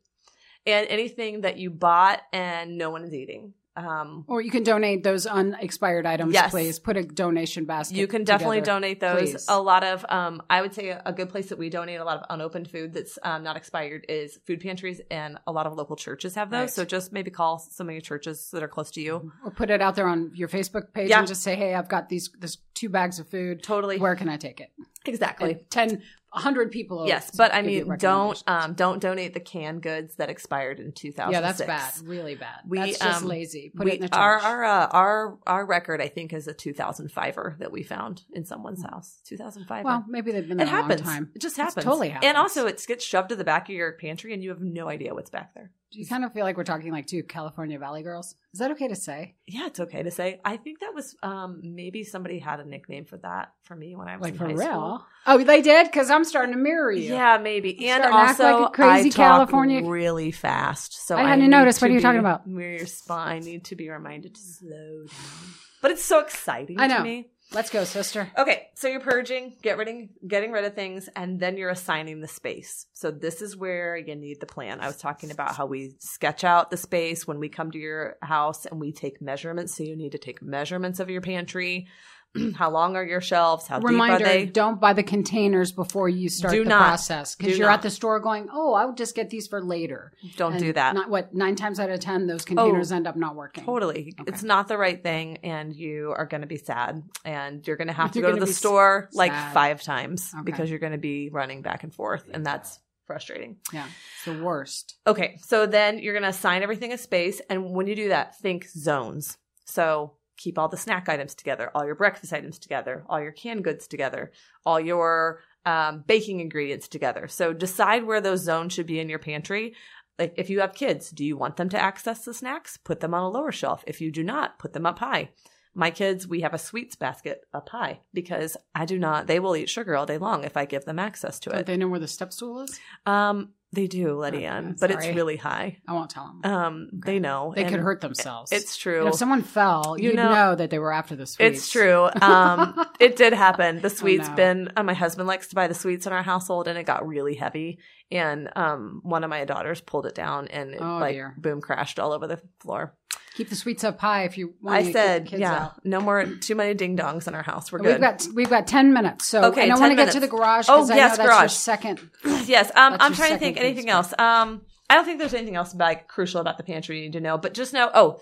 and 0.66 0.86
anything 0.88 1.42
that 1.42 1.58
you 1.58 1.70
bought 1.70 2.22
and 2.32 2.76
no 2.76 2.90
one 2.90 3.04
is 3.04 3.14
eating. 3.14 3.54
Um, 3.76 4.24
Or 4.26 4.40
you 4.40 4.50
can 4.50 4.62
donate 4.64 5.04
those 5.04 5.26
unexpired 5.26 6.04
items, 6.04 6.34
Yes. 6.34 6.50
please. 6.50 6.78
Put 6.78 6.96
a 6.96 7.04
donation 7.04 7.64
basket. 7.66 7.96
You 7.96 8.06
can 8.08 8.24
definitely 8.24 8.58
together. 8.58 8.72
donate 8.80 9.00
those. 9.00 9.30
please. 9.30 9.44
A 9.48 9.60
lot 9.60 9.84
of, 9.84 10.04
um, 10.08 10.42
I 10.50 10.60
would 10.60 10.74
say 10.74 10.88
a, 10.90 11.12
good 11.12 11.28
place 11.28 11.50
that 11.50 11.58
we 11.58 11.70
donate 11.70 12.00
a 12.00 12.04
lot 12.04 12.18
of 12.18 12.24
unopened 12.30 12.68
food 12.70 12.92
that's 12.92 13.18
um, 13.22 13.42
not 13.44 13.56
expired 13.56 14.06
is 14.08 14.38
food 14.46 14.60
pantries, 14.60 15.00
and 15.10 15.38
a 15.46 15.52
lot 15.52 15.66
of 15.66 15.74
local 15.74 15.96
churches 15.96 16.34
have 16.34 16.50
those. 16.50 16.60
Right. 16.60 16.70
So 16.70 16.84
just 16.84 17.12
maybe 17.12 17.30
call 17.30 17.58
some 17.58 17.88
of 17.88 17.92
your 17.92 18.00
churches 18.00 18.50
that 18.52 18.62
are 18.62 18.68
close 18.68 18.90
to 18.92 19.00
you. 19.00 19.32
Or 19.44 19.50
put 19.50 19.70
it 19.70 19.80
out 19.80 19.94
there 19.94 20.08
on 20.08 20.32
your 20.34 20.48
Facebook 20.48 20.92
page 20.92 21.10
Yeah. 21.10 21.20
and 21.20 21.28
just 21.28 21.42
say, 21.42 21.54
hey, 21.54 21.74
I've 21.74 21.88
got 21.88 22.08
these 22.08 22.30
this 22.38 22.58
two 22.74 22.88
bags 22.88 23.18
of 23.20 23.28
food. 23.28 23.62
Totally, 23.62 23.98
Where 23.98 24.16
can 24.16 24.28
I 24.28 24.36
take 24.36 24.60
it? 24.60 24.70
exactly. 25.06 25.52
And 25.52 25.70
10, 25.70 26.02
100 26.32 26.70
people. 26.70 27.06
Yes, 27.08 27.30
but 27.36 27.52
I 27.52 27.62
mean, 27.62 27.96
don't 27.98 28.42
um, 28.46 28.74
don't 28.74 29.00
donate 29.00 29.34
the 29.34 29.40
canned 29.40 29.82
goods 29.82 30.14
that 30.16 30.30
expired 30.30 30.78
in 30.78 30.92
two 30.92 31.10
thousand. 31.10 31.32
Yeah, 31.32 31.40
that's 31.40 31.60
bad. 31.60 31.92
Really 32.04 32.36
bad. 32.36 32.60
We, 32.66 32.78
that's 32.78 32.98
just 32.98 33.22
um, 33.22 33.28
lazy. 33.28 33.72
Put 33.74 33.84
we, 33.84 33.92
it 33.92 34.00
in 34.00 34.06
the 34.06 34.16
our 34.16 34.38
trash. 34.38 34.44
our 34.50 34.64
uh, 34.64 34.86
our 34.92 35.38
our 35.46 35.66
record, 35.66 36.00
I 36.00 36.08
think, 36.08 36.32
is 36.32 36.46
a 36.46 36.54
2005er 36.54 37.58
that 37.58 37.72
we 37.72 37.82
found 37.82 38.22
in 38.32 38.44
someone's 38.44 38.82
house. 38.82 39.20
2005. 39.26 39.84
well, 39.84 40.04
maybe 40.08 40.30
they've 40.30 40.46
been 40.46 40.60
it 40.60 40.66
there 40.66 40.72
long 40.72 40.88
happens. 40.88 41.02
time. 41.02 41.30
It 41.34 41.42
just 41.42 41.58
It 41.58 41.62
happens. 41.62 41.84
totally 41.84 42.16
And 42.22 42.36
also, 42.36 42.66
it 42.66 42.82
gets 42.86 43.04
shoved 43.04 43.30
to 43.30 43.36
the 43.36 43.44
back 43.44 43.68
of 43.68 43.74
your 43.74 43.92
pantry, 43.92 44.32
and 44.32 44.42
you 44.42 44.50
have 44.50 44.60
no 44.60 44.88
idea 44.88 45.14
what's 45.14 45.30
back 45.30 45.54
there. 45.54 45.72
Do 45.92 45.98
you 45.98 46.06
kind 46.06 46.24
of 46.24 46.32
feel 46.32 46.44
like 46.44 46.56
we're 46.56 46.62
talking 46.62 46.92
like 46.92 47.08
two 47.08 47.24
California 47.24 47.76
Valley 47.76 48.02
girls? 48.04 48.36
Is 48.52 48.60
that 48.60 48.70
okay 48.72 48.86
to 48.86 48.94
say? 48.94 49.34
Yeah, 49.48 49.66
it's 49.66 49.80
okay 49.80 50.04
to 50.04 50.10
say. 50.12 50.40
I 50.44 50.56
think 50.56 50.78
that 50.80 50.94
was 50.94 51.16
um 51.22 51.60
maybe 51.64 52.04
somebody 52.04 52.38
had 52.38 52.60
a 52.60 52.64
nickname 52.64 53.06
for 53.06 53.16
that 53.18 53.52
for 53.64 53.74
me 53.74 53.96
when 53.96 54.06
I 54.06 54.16
was 54.16 54.22
Like 54.22 54.36
for 54.36 54.46
real? 54.46 54.58
school. 54.58 55.04
Oh, 55.26 55.42
they 55.42 55.62
did? 55.62 55.86
Because 55.88 56.08
I'm 56.08 56.22
starting 56.24 56.54
to 56.54 56.60
mirror 56.60 56.92
you. 56.92 57.12
Yeah, 57.12 57.38
maybe. 57.38 57.88
And 57.88 58.04
to 58.04 58.08
act 58.14 58.40
also, 58.40 58.62
like 58.62 58.72
crazy 58.72 59.08
I 59.08 59.10
talk 59.10 59.16
California- 59.16 59.84
really 59.84 60.30
fast. 60.30 61.06
So 61.06 61.16
I 61.16 61.22
hadn't 61.22 61.40
need 61.46 61.48
noticed. 61.50 61.82
What 61.82 61.90
are 61.90 61.94
you 61.94 62.00
talking 62.00 62.20
about? 62.20 62.46
Mirror 62.46 62.76
your 62.76 62.86
spine. 62.86 63.36
I 63.36 63.38
need 63.40 63.64
to 63.64 63.74
be 63.76 63.90
reminded 63.90 64.36
to 64.36 64.40
slow 64.40 65.04
down. 65.06 65.54
But 65.82 65.90
it's 65.90 66.04
so 66.04 66.20
exciting 66.20 66.78
I 66.78 66.86
know. 66.86 66.98
to 66.98 67.02
me. 67.04 67.30
Let's 67.52 67.70
go, 67.70 67.82
sister. 67.82 68.30
Okay, 68.38 68.68
so 68.74 68.86
you're 68.86 69.00
purging, 69.00 69.56
get 69.60 69.76
rid 69.76 70.08
getting 70.28 70.52
rid 70.52 70.64
of 70.64 70.74
things, 70.74 71.08
and 71.16 71.40
then 71.40 71.56
you're 71.56 71.70
assigning 71.70 72.20
the 72.20 72.28
space. 72.28 72.86
So 72.92 73.10
this 73.10 73.42
is 73.42 73.56
where 73.56 73.96
you 73.96 74.14
need 74.14 74.38
the 74.38 74.46
plan. 74.46 74.80
I 74.80 74.86
was 74.86 74.98
talking 74.98 75.32
about 75.32 75.56
how 75.56 75.66
we 75.66 75.96
sketch 75.98 76.44
out 76.44 76.70
the 76.70 76.76
space 76.76 77.26
when 77.26 77.40
we 77.40 77.48
come 77.48 77.72
to 77.72 77.78
your 77.78 78.18
house 78.22 78.66
and 78.66 78.80
we 78.80 78.92
take 78.92 79.20
measurements. 79.20 79.74
So 79.74 79.82
you 79.82 79.96
need 79.96 80.12
to 80.12 80.18
take 80.18 80.40
measurements 80.40 81.00
of 81.00 81.10
your 81.10 81.22
pantry. 81.22 81.88
how 82.54 82.70
long 82.70 82.96
are 82.96 83.04
your 83.04 83.20
shelves? 83.20 83.66
How 83.66 83.78
deep 83.78 83.88
are 83.88 83.92
Reminder: 83.92 84.24
they? 84.24 84.46
Don't 84.46 84.80
buy 84.80 84.92
the 84.92 85.02
containers 85.02 85.72
before 85.72 86.08
you 86.08 86.28
start 86.28 86.54
Do 86.54 86.62
the 86.64 86.68
not. 86.70 86.78
process 86.86 87.34
because 87.34 87.58
you're 87.58 87.68
not. 87.68 87.74
at 87.74 87.82
the 87.82 87.90
store 87.90 88.20
going, 88.20 88.48
"Oh, 88.52 88.74
I'll 88.74 88.94
just 88.94 89.14
get 89.14 89.30
these 89.30 89.46
for 89.48 89.62
later." 89.62 90.12
Don't 90.36 90.52
And 90.52 90.60
do 90.62 90.72
that. 90.74 90.94
Not 90.94 91.10
what 91.10 91.34
nine 91.34 91.56
times 91.56 91.80
out 91.80 91.90
of 91.90 92.00
ten 92.00 92.26
those 92.26 92.42
oh, 92.42 92.46
containers 92.46 92.92
end 92.92 93.06
up 93.06 93.16
not 93.16 93.34
working. 93.36 93.64
Totally. 93.64 94.14
Okay. 94.20 94.28
It's 94.28 94.42
not 94.42 94.68
the 94.68 94.78
right 94.78 95.02
thing 95.02 95.38
and 95.42 95.74
you 95.74 96.14
are 96.16 96.26
going 96.26 96.42
to 96.42 96.46
be 96.46 96.56
sad 96.56 97.02
and 97.24 97.66
you're 97.66 97.76
going 97.76 97.88
to 97.88 97.94
have 97.94 98.12
to 98.12 98.20
go 98.20 98.32
to 98.32 98.40
the 98.40 98.46
store 98.52 99.08
like 99.12 99.32
five 99.52 99.82
times 99.82 100.32
Okay. 100.34 100.44
because 100.44 100.70
you're 100.70 100.78
going 100.78 100.92
to 100.92 100.98
be 100.98 101.30
running 101.30 101.62
back 101.62 101.82
and 101.84 101.94
forth 101.94 102.24
and 102.32 102.44
that's 102.46 102.78
frustrating. 103.06 103.56
Yeah, 103.72 103.86
it's 104.16 104.24
the 104.26 104.42
worst. 104.42 104.96
Okay. 105.06 105.38
So 105.42 105.66
then 105.66 105.98
you're 105.98 106.12
going 106.14 106.22
to 106.22 106.28
assign 106.28 106.62
everything 106.62 106.92
a 106.92 106.98
space 106.98 107.40
and 107.50 107.70
when 107.74 107.86
you 107.88 107.96
do 107.96 108.08
that, 108.10 108.38
think 108.38 108.68
zones. 108.68 109.36
So 109.64 110.12
keep 110.40 110.58
all 110.58 110.68
the 110.68 110.76
snack 110.76 111.08
items 111.08 111.34
together, 111.34 111.70
all 111.74 111.84
your 111.84 111.94
breakfast 111.94 112.32
items 112.32 112.58
together, 112.58 113.04
all 113.08 113.20
your 113.20 113.32
canned 113.32 113.62
goods 113.62 113.86
together, 113.86 114.32
all 114.64 114.80
your 114.80 115.40
um, 115.66 116.02
baking 116.06 116.40
ingredients 116.40 116.88
together. 116.88 117.28
So 117.28 117.52
decide 117.52 118.04
where 118.04 118.22
those 118.22 118.40
zones 118.40 118.72
should 118.72 118.86
be 118.86 118.98
in 118.98 119.10
your 119.10 119.18
pantry. 119.18 119.74
Like 120.18 120.34
if 120.38 120.48
you 120.48 120.60
have 120.60 120.72
kids, 120.74 121.10
do 121.10 121.24
you 121.24 121.36
want 121.36 121.56
them 121.56 121.68
to 121.70 121.80
access 121.80 122.24
the 122.24 122.32
snacks? 122.32 122.78
Put 122.78 123.00
them 123.00 123.12
on 123.14 123.22
a 123.22 123.28
lower 123.28 123.52
shelf. 123.52 123.84
If 123.86 124.00
you 124.00 124.10
do 124.10 124.24
not, 124.24 124.58
put 124.58 124.72
them 124.72 124.86
up 124.86 124.98
high. 124.98 125.30
My 125.74 125.90
kids, 125.90 126.26
we 126.26 126.40
have 126.40 126.54
a 126.54 126.58
sweets 126.58 126.96
basket 126.96 127.44
up 127.54 127.68
high 127.68 128.00
because 128.12 128.56
I 128.74 128.86
do 128.86 128.98
not, 128.98 129.26
they 129.26 129.38
will 129.38 129.54
eat 129.54 129.68
sugar 129.68 129.94
all 129.96 130.06
day 130.06 130.18
long 130.18 130.42
if 130.44 130.56
I 130.56 130.64
give 130.64 130.84
them 130.84 130.98
access 130.98 131.38
to 131.40 131.50
Don't 131.50 131.60
it. 131.60 131.66
they 131.66 131.76
know 131.76 131.88
where 131.88 132.00
the 132.00 132.08
step 132.08 132.32
stool 132.32 132.62
is? 132.62 132.80
Um, 133.06 133.50
they 133.72 133.86
do, 133.86 134.14
Letty 134.18 134.38
Okay, 134.38 134.46
Ann, 134.46 134.76
but 134.80 134.90
it's 134.90 135.06
really 135.06 135.36
high. 135.36 135.76
I 135.86 135.92
won't 135.92 136.10
tell 136.10 136.26
them. 136.42 136.52
Um, 136.52 136.88
they 136.92 137.18
know. 137.20 137.52
they 137.54 137.64
could 137.64 137.78
hurt 137.80 138.00
themselves. 138.00 138.50
It's 138.50 138.76
true. 138.76 139.00
And 139.00 139.08
if 139.10 139.14
someone 139.14 139.42
fell, 139.42 139.96
You 139.98 140.08
you'd 140.08 140.16
know- 140.16 140.32
know, 140.34 140.54
that 140.56 140.70
they 140.70 140.78
were 140.78 140.92
after 140.92 141.14
the 141.14 141.26
sweets. 141.26 141.58
It's 141.58 141.70
true. 141.70 142.08
Um, 142.20 142.84
it 143.00 143.16
did 143.16 143.32
happen. 143.32 143.80
The 143.80 143.90
sweets 143.90 144.28
no. 144.28 144.34
bin. 144.34 144.72
Uh, 144.76 144.82
my 144.82 144.94
husband 144.94 145.28
likes 145.28 145.48
to 145.48 145.54
buy 145.54 145.68
the 145.68 145.74
sweets 145.74 146.06
in 146.06 146.12
our 146.12 146.22
household, 146.22 146.66
and 146.68 146.76
it 146.78 146.84
got 146.84 147.06
really 147.06 147.34
heavy. 147.34 147.78
And 148.10 148.48
um, 148.56 149.00
one 149.04 149.22
of 149.22 149.30
my 149.30 149.44
daughters 149.44 149.80
pulled 149.80 150.06
it 150.06 150.14
down, 150.16 150.48
and 150.48 150.70
it, 150.74 150.80
Oh, 150.80 150.98
like 150.98 151.14
dear. 151.14 151.34
boom, 151.38 151.60
crashed 151.60 152.00
all 152.00 152.12
over 152.12 152.26
the 152.26 152.40
floor. 152.60 152.96
Keep 153.36 153.48
the 153.48 153.56
sweets 153.56 153.84
up 153.84 154.00
high 154.00 154.24
if 154.24 154.36
you 154.36 154.54
want 154.60 154.76
I 154.76 154.80
to 154.80 154.84
keep 154.86 154.92
said, 154.92 155.30
yeah, 155.32 155.54
out. 155.66 155.84
no 155.86 156.00
more 156.00 156.24
too 156.26 156.54
many 156.56 156.74
ding 156.74 156.96
dongs 156.96 157.28
in 157.28 157.34
our 157.34 157.42
house. 157.44 157.70
We're 157.70 157.78
good. 157.78 157.92
We've 157.92 158.00
got 158.00 158.26
we've 158.34 158.50
got 158.50 158.66
ten 158.66 158.92
minutes, 158.92 159.26
so 159.26 159.44
Okay, 159.44 159.62
and 159.62 159.72
I 159.72 159.76
10 159.76 159.80
want 159.80 159.92
to 159.92 159.96
get 160.04 160.12
to 160.12 160.20
the 160.20 160.26
garage 160.28 160.66
Oh, 160.68 160.78
because 160.78 160.90
I 160.90 160.96
yes, 160.96 161.10
know 161.12 161.16
that's 161.18 161.28
your 161.28 161.38
garage. 161.38 161.52
second. 161.52 162.10
yes. 162.46 162.70
Um, 162.74 162.96
I'm 162.98 163.14
trying 163.14 163.32
to 163.32 163.38
think 163.38 163.56
anything 163.56 163.88
else. 163.88 164.12
Um, 164.18 164.62
I 164.88 164.94
don't 164.96 165.04
think 165.04 165.20
there's 165.20 165.34
anything 165.34 165.54
else 165.54 165.74
like 165.74 166.08
crucial 166.08 166.40
about 166.40 166.56
the 166.58 166.64
pantry 166.64 166.96
you 166.98 167.02
need 167.04 167.12
to 167.12 167.20
know, 167.20 167.38
but 167.38 167.54
just 167.54 167.72
know. 167.72 167.90
Oh, 167.94 168.18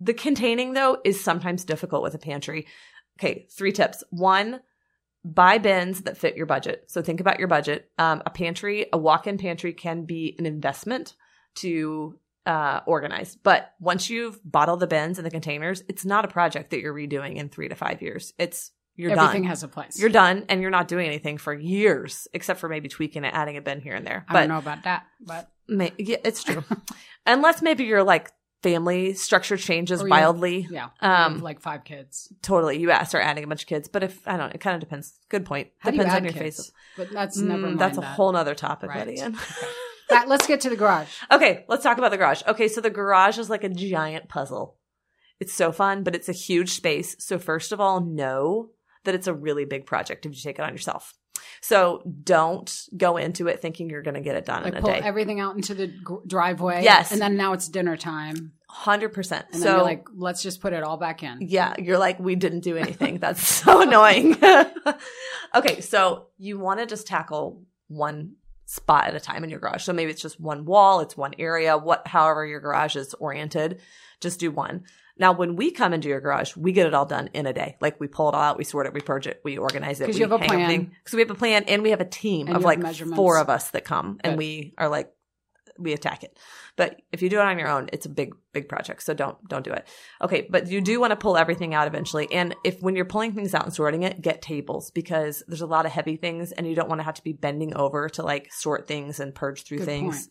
the 0.00 0.12
containing 0.14 0.74
though 0.74 0.98
is 1.04 1.22
sometimes 1.22 1.64
difficult 1.64 2.02
with 2.02 2.14
a 2.14 2.18
pantry. 2.18 2.66
Okay, 3.18 3.46
three 3.50 3.72
tips. 3.72 4.04
One, 4.10 4.60
buy 5.24 5.56
bins 5.58 6.02
that 6.02 6.18
fit 6.18 6.36
your 6.36 6.46
budget. 6.46 6.84
So 6.88 7.00
think 7.02 7.20
about 7.20 7.38
your 7.38 7.48
budget. 7.48 7.90
Um, 7.98 8.22
a 8.26 8.30
pantry, 8.30 8.86
a 8.92 8.98
walk-in 8.98 9.38
pantry 9.38 9.72
can 9.72 10.04
be 10.04 10.34
an 10.38 10.44
investment 10.46 11.14
to 11.56 12.18
uh, 12.46 12.80
organize, 12.86 13.36
but 13.36 13.72
once 13.80 14.08
you've 14.10 14.38
all 14.54 14.76
the 14.76 14.86
bins 14.86 15.18
and 15.18 15.26
the 15.26 15.30
containers, 15.30 15.82
it's 15.88 16.04
not 16.04 16.24
a 16.24 16.28
project 16.28 16.70
that 16.70 16.80
you're 16.80 16.94
redoing 16.94 17.36
in 17.36 17.48
three 17.48 17.68
to 17.68 17.74
five 17.74 18.02
years. 18.02 18.32
It's 18.38 18.70
you're 18.96 19.10
done. 19.10 19.18
Everything 19.18 19.42
done. 19.42 19.48
has 19.50 19.62
a 19.62 19.68
place. 19.68 19.98
You're 19.98 20.10
done, 20.10 20.44
and 20.48 20.60
you're 20.60 20.70
not 20.70 20.88
doing 20.88 21.06
anything 21.06 21.38
for 21.38 21.54
years, 21.54 22.28
except 22.34 22.60
for 22.60 22.68
maybe 22.68 22.88
tweaking 22.88 23.24
it, 23.24 23.32
adding 23.34 23.56
a 23.56 23.60
bin 23.60 23.80
here 23.80 23.94
and 23.94 24.06
there. 24.06 24.24
I 24.28 24.32
But 24.32 24.38
don't 24.40 24.48
know 24.50 24.58
about 24.58 24.82
that, 24.84 25.04
but 25.20 25.50
May, 25.68 25.92
yeah, 25.98 26.16
it's 26.24 26.42
true. 26.42 26.64
Unless 27.26 27.62
maybe 27.62 27.84
you're 27.84 28.02
like 28.02 28.30
family 28.62 29.14
structure 29.14 29.56
changes 29.56 30.02
Or 30.02 30.08
wildly. 30.08 30.66
Yeah. 30.70 30.88
Um, 31.00 31.40
like 31.40 31.60
five 31.60 31.84
kids. 31.84 32.30
Totally. 32.42 32.78
You 32.78 32.88
yeah, 32.88 33.04
start 33.04 33.24
adding 33.24 33.42
a 33.44 33.46
bunch 33.46 33.62
of 33.62 33.68
kids. 33.68 33.88
But 33.88 34.02
if, 34.02 34.20
I 34.28 34.32
don't 34.36 34.48
know, 34.48 34.52
it 34.54 34.60
kind 34.60 34.74
of 34.74 34.80
depends. 34.80 35.18
Good 35.30 35.46
point. 35.46 35.68
How 35.78 35.90
depends 35.90 36.12
you 36.12 36.16
on 36.18 36.24
your 36.24 36.32
kids? 36.34 36.56
face. 36.56 36.72
But 36.96 37.10
that's 37.10 37.40
Mm, 37.40 37.44
never 37.46 37.62
mind. 37.68 37.78
that's 37.78 37.96
a 37.96 38.02
that. 38.02 38.06
whole 38.16 38.32
nother 38.32 38.54
topic, 38.54 38.90
Right. 38.90 39.06
Lydia. 39.06 39.32
That- 40.10 40.28
let's 40.28 40.46
get 40.46 40.60
to 40.62 40.70
the 40.70 40.76
garage. 40.76 41.08
Okay, 41.30 41.64
let's 41.68 41.82
talk 41.82 41.98
about 41.98 42.10
the 42.10 42.16
garage. 42.18 42.42
Okay, 42.46 42.68
so 42.68 42.80
the 42.80 42.90
garage 42.90 43.38
is 43.38 43.48
like 43.50 43.64
a 43.64 43.68
giant 43.68 44.28
puzzle. 44.28 44.76
It's 45.38 45.54
so 45.54 45.72
fun, 45.72 46.02
but 46.02 46.14
it's 46.14 46.28
a 46.28 46.32
huge 46.32 46.70
space. 46.72 47.16
So 47.18 47.38
first 47.38 47.72
of 47.72 47.80
all, 47.80 48.00
know 48.00 48.70
that 49.04 49.14
it's 49.14 49.26
a 49.26 49.32
really 49.34 49.64
big 49.64 49.86
project 49.86 50.26
if 50.26 50.32
you 50.34 50.40
take 50.42 50.58
it 50.58 50.62
on 50.62 50.72
yourself. 50.72 51.14
So 51.62 52.02
don't 52.22 52.70
go 52.96 53.16
into 53.16 53.46
it 53.48 53.60
thinking 53.60 53.88
you're 53.88 54.02
going 54.02 54.14
to 54.14 54.20
get 54.20 54.36
it 54.36 54.44
done 54.44 54.62
Like 54.64 54.72
in 54.74 54.78
a 54.78 54.82
pull 54.82 54.90
day. 54.92 55.00
everything 55.02 55.40
out 55.40 55.56
into 55.56 55.74
the 55.74 55.86
gr- 55.86 56.16
driveway. 56.26 56.82
Yes. 56.84 57.10
And 57.12 57.20
then 57.20 57.36
now 57.36 57.54
it's 57.54 57.68
dinner 57.68 57.96
time. 57.96 58.52
Hundred 58.68 59.10
percent. 59.14 59.46
And 59.52 59.60
So 59.62 59.64
then 59.68 59.74
you're 59.76 59.84
like, 59.84 60.06
let's 60.14 60.42
just 60.42 60.60
put 60.60 60.72
it 60.74 60.82
all 60.82 60.96
back 60.96 61.22
in. 61.22 61.38
yeah, 61.40 61.74
you're 61.78 61.98
like, 61.98 62.18
we 62.20 62.34
didn't 62.36 62.60
do 62.60 62.76
anything. 62.76 63.18
That's 63.18 63.46
so 63.46 63.80
annoying. 63.86 64.36
okay, 65.54 65.80
so 65.80 66.26
you 66.38 66.58
want 66.58 66.80
to 66.80 66.86
just 66.86 67.06
tackle 67.06 67.62
one 67.88 68.34
spot 68.70 69.08
at 69.08 69.16
a 69.16 69.20
time 69.20 69.42
in 69.42 69.50
your 69.50 69.58
garage. 69.58 69.82
So 69.82 69.92
maybe 69.92 70.12
it's 70.12 70.22
just 70.22 70.38
one 70.38 70.64
wall, 70.64 71.00
it's 71.00 71.16
one 71.16 71.34
area, 71.40 71.76
what 71.76 72.06
however 72.06 72.46
your 72.46 72.60
garage 72.60 72.94
is 72.94 73.14
oriented, 73.14 73.80
just 74.20 74.38
do 74.38 74.52
one. 74.52 74.84
Now, 75.18 75.32
when 75.32 75.56
we 75.56 75.72
come 75.72 75.92
into 75.92 76.08
your 76.08 76.20
garage, 76.20 76.56
we 76.56 76.70
get 76.70 76.86
it 76.86 76.94
all 76.94 77.04
done 77.04 77.30
in 77.34 77.46
a 77.46 77.52
day. 77.52 77.76
Like 77.80 77.98
we 77.98 78.06
pull 78.06 78.28
it 78.28 78.34
all 78.36 78.40
out, 78.40 78.58
we 78.58 78.64
sort 78.64 78.86
it, 78.86 78.94
we 78.94 79.00
purge 79.00 79.26
it, 79.26 79.40
we 79.44 79.58
organize 79.58 80.00
it. 80.00 80.06
'Cause 80.06 80.14
we 80.14 80.20
you 80.20 80.28
have 80.28 80.40
a 80.40 80.44
plan. 80.44 80.92
Because 81.02 81.14
we 81.14 81.20
have 81.20 81.30
a 81.30 81.34
plan 81.34 81.64
and 81.64 81.82
we 81.82 81.90
have 81.90 82.00
a 82.00 82.04
team 82.04 82.46
And 82.46 82.56
of 82.56 82.62
like 82.62 82.78
four 83.16 83.38
of 83.38 83.48
us 83.50 83.70
that 83.72 83.84
come 83.84 84.20
and 84.22 84.38
we 84.38 84.72
are 84.78 84.88
like, 84.88 85.12
we 85.80 85.92
attack 85.92 86.22
it. 86.22 86.38
But 86.76 87.00
if 87.12 87.22
you 87.22 87.28
do 87.28 87.38
it 87.38 87.44
on 87.44 87.58
your 87.58 87.68
own, 87.68 87.88
it's 87.92 88.06
a 88.06 88.10
big, 88.10 88.34
big 88.52 88.68
project. 88.68 89.02
So 89.02 89.14
don't, 89.14 89.36
don't 89.48 89.64
do 89.64 89.72
it. 89.72 89.88
Okay. 90.22 90.46
But 90.48 90.68
you 90.68 90.80
do 90.80 91.00
want 91.00 91.10
to 91.10 91.16
pull 91.16 91.36
everything 91.36 91.74
out 91.74 91.86
eventually. 91.86 92.30
And 92.32 92.54
if 92.64 92.80
when 92.80 92.96
you're 92.96 93.04
pulling 93.04 93.32
things 93.32 93.54
out 93.54 93.64
and 93.64 93.74
sorting 93.74 94.02
it, 94.02 94.20
get 94.20 94.42
tables 94.42 94.90
because 94.90 95.42
there's 95.46 95.60
a 95.60 95.66
lot 95.66 95.86
of 95.86 95.92
heavy 95.92 96.16
things 96.16 96.52
and 96.52 96.66
you 96.66 96.74
don't 96.74 96.88
want 96.88 97.00
to 97.00 97.04
have 97.04 97.14
to 97.14 97.24
be 97.24 97.32
bending 97.32 97.74
over 97.74 98.08
to 98.10 98.22
like 98.22 98.52
sort 98.52 98.86
things 98.86 99.20
and 99.20 99.34
purge 99.34 99.64
through 99.64 99.78
Good 99.78 99.86
things. 99.86 100.16
point. 100.18 100.28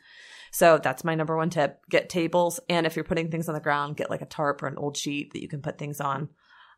So 0.52 0.80
that's 0.82 1.04
my 1.04 1.16
number 1.16 1.38
one 1.38 1.50
tip. 1.50 1.80
Get 1.90 2.10
tables. 2.10 2.60
And 2.70 2.88
if 2.88 2.96
you're 2.96 3.06
putting 3.06 3.30
things 3.30 3.48
on 3.50 3.56
the 3.56 3.62
ground, 3.62 3.98
get 3.98 4.10
like 4.10 4.22
a 4.22 4.26
tarp 4.26 4.64
or 4.64 4.68
an 4.68 4.78
old 4.78 4.98
sheet 4.98 5.34
that 5.34 5.42
you 5.42 5.48
can 5.48 5.62
put 5.62 5.78
things 5.78 6.02
on. 6.02 6.30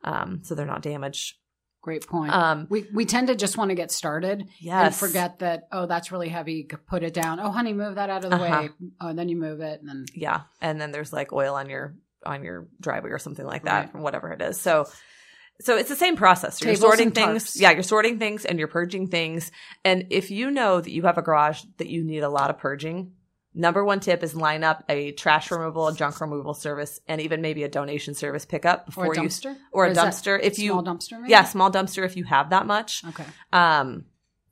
Um, 0.04 0.42
so 0.44 0.56
they're 0.56 0.66
not 0.66 0.82
damaged. 0.82 1.36
Great 1.82 2.06
point. 2.08 2.32
Um, 2.32 2.68
we 2.70 2.86
we 2.94 3.06
tend 3.06 3.28
to 3.30 3.36
just 3.36 3.58
want 3.58 3.70
to 3.70 3.76
get 3.76 3.92
started 3.92 4.42
and 4.42 4.50
yes. 4.60 5.00
forget 5.00 5.40
that 5.40 5.68
oh 5.72 5.88
that's 5.88 6.12
really 6.12 6.30
heavy. 6.30 6.68
Put 6.88 7.02
it 7.02 7.14
down. 7.14 7.40
Oh 7.40 7.50
honey, 7.50 7.74
move 7.74 7.96
that 7.96 8.10
out 8.12 8.24
of 8.24 8.30
the 8.30 8.36
Uh-huh. 8.38 8.62
way. 8.64 8.70
Oh, 9.02 9.08
and 9.08 9.18
then 9.18 9.30
you 9.30 9.36
move 9.36 9.62
it, 9.62 9.80
and 9.80 9.90
then 9.90 10.06
Yeah. 10.14 10.42
And 10.62 10.80
then 10.80 10.92
there's 10.92 11.12
like 11.12 11.34
oil 11.34 11.56
on 11.56 11.70
your, 11.70 11.96
on 12.24 12.44
your 12.44 12.68
driveway 12.80 13.10
or 13.10 13.18
something 13.20 13.46
like 13.46 13.64
that, 13.64 13.86
Right. 13.88 13.96
or 13.96 14.02
whatever 14.02 14.32
it 14.32 14.42
is. 14.44 14.62
So, 14.62 14.86
so 15.60 15.76
it's 15.76 15.90
the 15.90 15.96
same 15.96 16.16
process. 16.16 16.62
You're 16.62 16.76
sorting 16.76 17.08
and 17.08 17.16
things. 17.16 17.60
Yeah. 17.60 17.72
You're 17.72 17.82
sorting 17.84 18.20
things 18.20 18.46
and 18.46 18.60
you're 18.60 18.68
purging 18.68 19.08
things. 19.08 19.52
And 19.84 20.06
if 20.12 20.30
you 20.30 20.52
know 20.52 20.82
that 20.82 20.92
you 20.92 21.02
have 21.04 21.18
a 21.18 21.24
garage 21.24 21.64
that 21.78 21.88
you 21.88 22.04
need 22.04 22.22
a 22.22 22.30
lot 22.30 22.52
of 22.52 22.60
purging, 22.60 23.14
number 23.54 23.84
one 23.84 24.00
tip 24.00 24.24
is 24.24 24.36
line 24.36 24.64
up 24.64 24.84
a 24.90 25.12
trash 25.12 25.52
removal, 25.52 25.88
a 25.88 25.94
junk 25.94 26.20
removal 26.22 26.54
service, 26.54 27.00
and 27.08 27.20
even 27.22 27.42
maybe 27.42 27.64
a 27.64 27.70
donation 27.70 28.14
service 28.14 28.46
pickup 28.46 28.84
or 28.84 28.86
before 28.86 29.14
a 29.14 29.16
you 29.18 29.24
dumpster 29.24 29.56
or 29.72 29.86
a 29.86 29.94
dumpster 29.94 30.40
if 30.42 30.58
you 30.60 30.72
small 30.72 30.84
dumpster. 30.84 31.20
Maybe? 31.20 31.32
yeah 31.32 31.44
small 31.44 31.72
dumpster 31.72 32.06
if 32.06 32.16
you 32.18 32.24
have 32.24 32.50
that 32.52 32.66
much 32.66 33.04
Okay. 33.10 33.26
um 33.54 34.06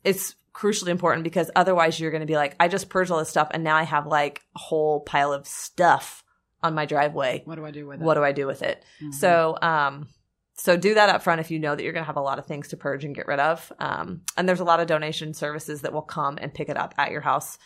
it's 0.03 0.36
crucially 0.53 0.89
important 0.89 1.24
because 1.24 1.50
otherwise 1.56 2.00
you're 2.00 2.12
going 2.12 2.22
to 2.22 2.27
be 2.27 2.36
like 2.36 2.56
i 2.60 2.68
just 2.68 2.89
purged 2.89 3.12
all 3.12 3.20
this 3.20 3.29
stuff 3.29 3.48
and 3.51 3.63
now 3.63 3.75
i 3.77 3.84
have 3.84 4.06
like 4.08 4.41
a 4.56 4.60
whole 4.60 5.00
pile 5.01 5.32
of 5.32 5.48
stuff 5.48 6.24
on 6.62 6.74
my 6.74 6.86
driveway 6.86 7.41
What 7.46 7.56
do 7.56 7.65
I 7.65 7.72
do 7.72 7.88
with 7.88 8.01
it? 8.01 8.03
what 8.03 8.15
do 8.15 8.24
i 8.24 8.32
do 8.34 8.46
with 8.48 8.62
it 8.63 8.84
Mhm. 9.01 9.13
so 9.13 9.58
um 9.62 10.08
so 10.56 10.75
do 10.75 10.96
that 10.96 11.08
up 11.08 11.22
front 11.24 11.39
if 11.39 11.51
you 11.51 11.60
know 11.60 11.74
that 11.75 11.84
you're 11.84 11.94
going 11.94 12.03
to 12.03 12.08
have 12.08 12.18
a 12.18 12.22
lot 12.22 12.38
of 12.39 12.46
things 12.46 12.68
to 12.70 12.77
purge 12.77 13.06
and 13.06 13.15
get 13.15 13.27
rid 13.27 13.39
of 13.39 13.72
um 13.79 14.22
and 14.36 14.50
there's 14.50 14.60
a 14.60 14.65
lot 14.65 14.82
of 14.82 14.88
donation 14.88 15.34
services 15.34 15.82
that 15.84 15.94
will 15.94 16.01
come 16.01 16.38
and 16.41 16.53
pick 16.53 16.68
it 16.68 16.75
up 16.75 16.94
at 16.98 17.12
your 17.12 17.22
house 17.22 17.58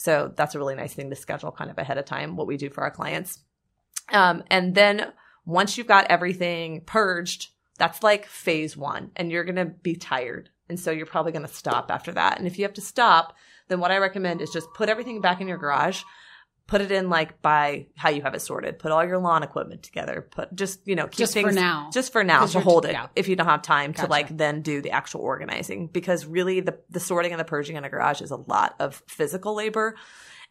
so 0.00 0.32
that's 0.34 0.54
a 0.54 0.58
really 0.58 0.74
nice 0.74 0.94
thing 0.94 1.10
to 1.10 1.16
schedule 1.16 1.52
kind 1.52 1.70
of 1.70 1.76
ahead 1.76 1.98
of 1.98 2.06
time 2.06 2.36
what 2.36 2.46
we 2.46 2.56
do 2.56 2.70
for 2.70 2.82
our 2.82 2.90
clients. 2.90 3.40
Um 4.12 4.42
and 4.50 4.74
then 4.74 5.12
once 5.44 5.76
you've 5.76 5.86
got 5.86 6.10
everything 6.10 6.82
purged 6.86 7.48
that's 7.76 8.02
like 8.02 8.26
phase 8.26 8.76
one 8.76 9.10
and 9.16 9.30
you're 9.30 9.44
going 9.44 9.56
to 9.56 9.64
be 9.64 9.96
tired. 9.96 10.50
And 10.68 10.78
so 10.78 10.90
you're 10.90 11.06
probably 11.06 11.32
going 11.32 11.46
to 11.46 11.52
stop 11.52 11.90
after 11.90 12.12
that. 12.12 12.38
And 12.38 12.46
if 12.46 12.58
you 12.58 12.64
have 12.64 12.74
to 12.74 12.80
stop 12.80 13.36
then 13.70 13.80
what 13.80 13.90
i 13.90 13.96
recommend 13.96 14.42
is 14.42 14.50
just 14.50 14.72
put 14.74 14.88
everything 14.90 15.20
back 15.20 15.40
in 15.40 15.48
your 15.48 15.56
garage 15.56 16.02
put 16.70 16.80
it 16.80 16.92
in 16.92 17.10
like 17.10 17.42
by 17.42 17.86
how 17.96 18.08
you 18.10 18.22
have 18.22 18.32
it 18.34 18.40
sorted 18.40 18.78
put 18.78 18.92
all 18.92 19.04
your 19.04 19.18
lawn 19.18 19.42
equipment 19.42 19.82
together 19.82 20.26
put 20.30 20.54
just 20.54 20.86
you 20.86 20.94
know 20.94 21.06
keep 21.08 21.18
Just 21.18 21.32
for 21.34 21.42
things 21.42 21.54
now. 21.56 21.90
just 21.92 22.12
for 22.12 22.22
now 22.22 22.46
to 22.46 22.60
hold 22.60 22.84
it 22.86 22.92
yeah. 22.92 23.08
if 23.16 23.26
you 23.28 23.34
don't 23.34 23.46
have 23.48 23.62
time 23.62 23.90
Gotcha. 23.90 24.06
to 24.06 24.10
like 24.10 24.36
then 24.36 24.62
do 24.62 24.80
the 24.80 24.92
actual 24.92 25.20
organizing 25.20 25.88
because 25.88 26.24
really 26.26 26.60
the 26.60 26.78
the 26.88 27.00
sorting 27.00 27.32
and 27.32 27.40
the 27.40 27.44
purging 27.44 27.74
in 27.76 27.82
a 27.84 27.88
garage 27.90 28.20
is 28.22 28.30
a 28.30 28.36
lot 28.36 28.76
of 28.78 29.02
physical 29.08 29.54
labor 29.54 29.96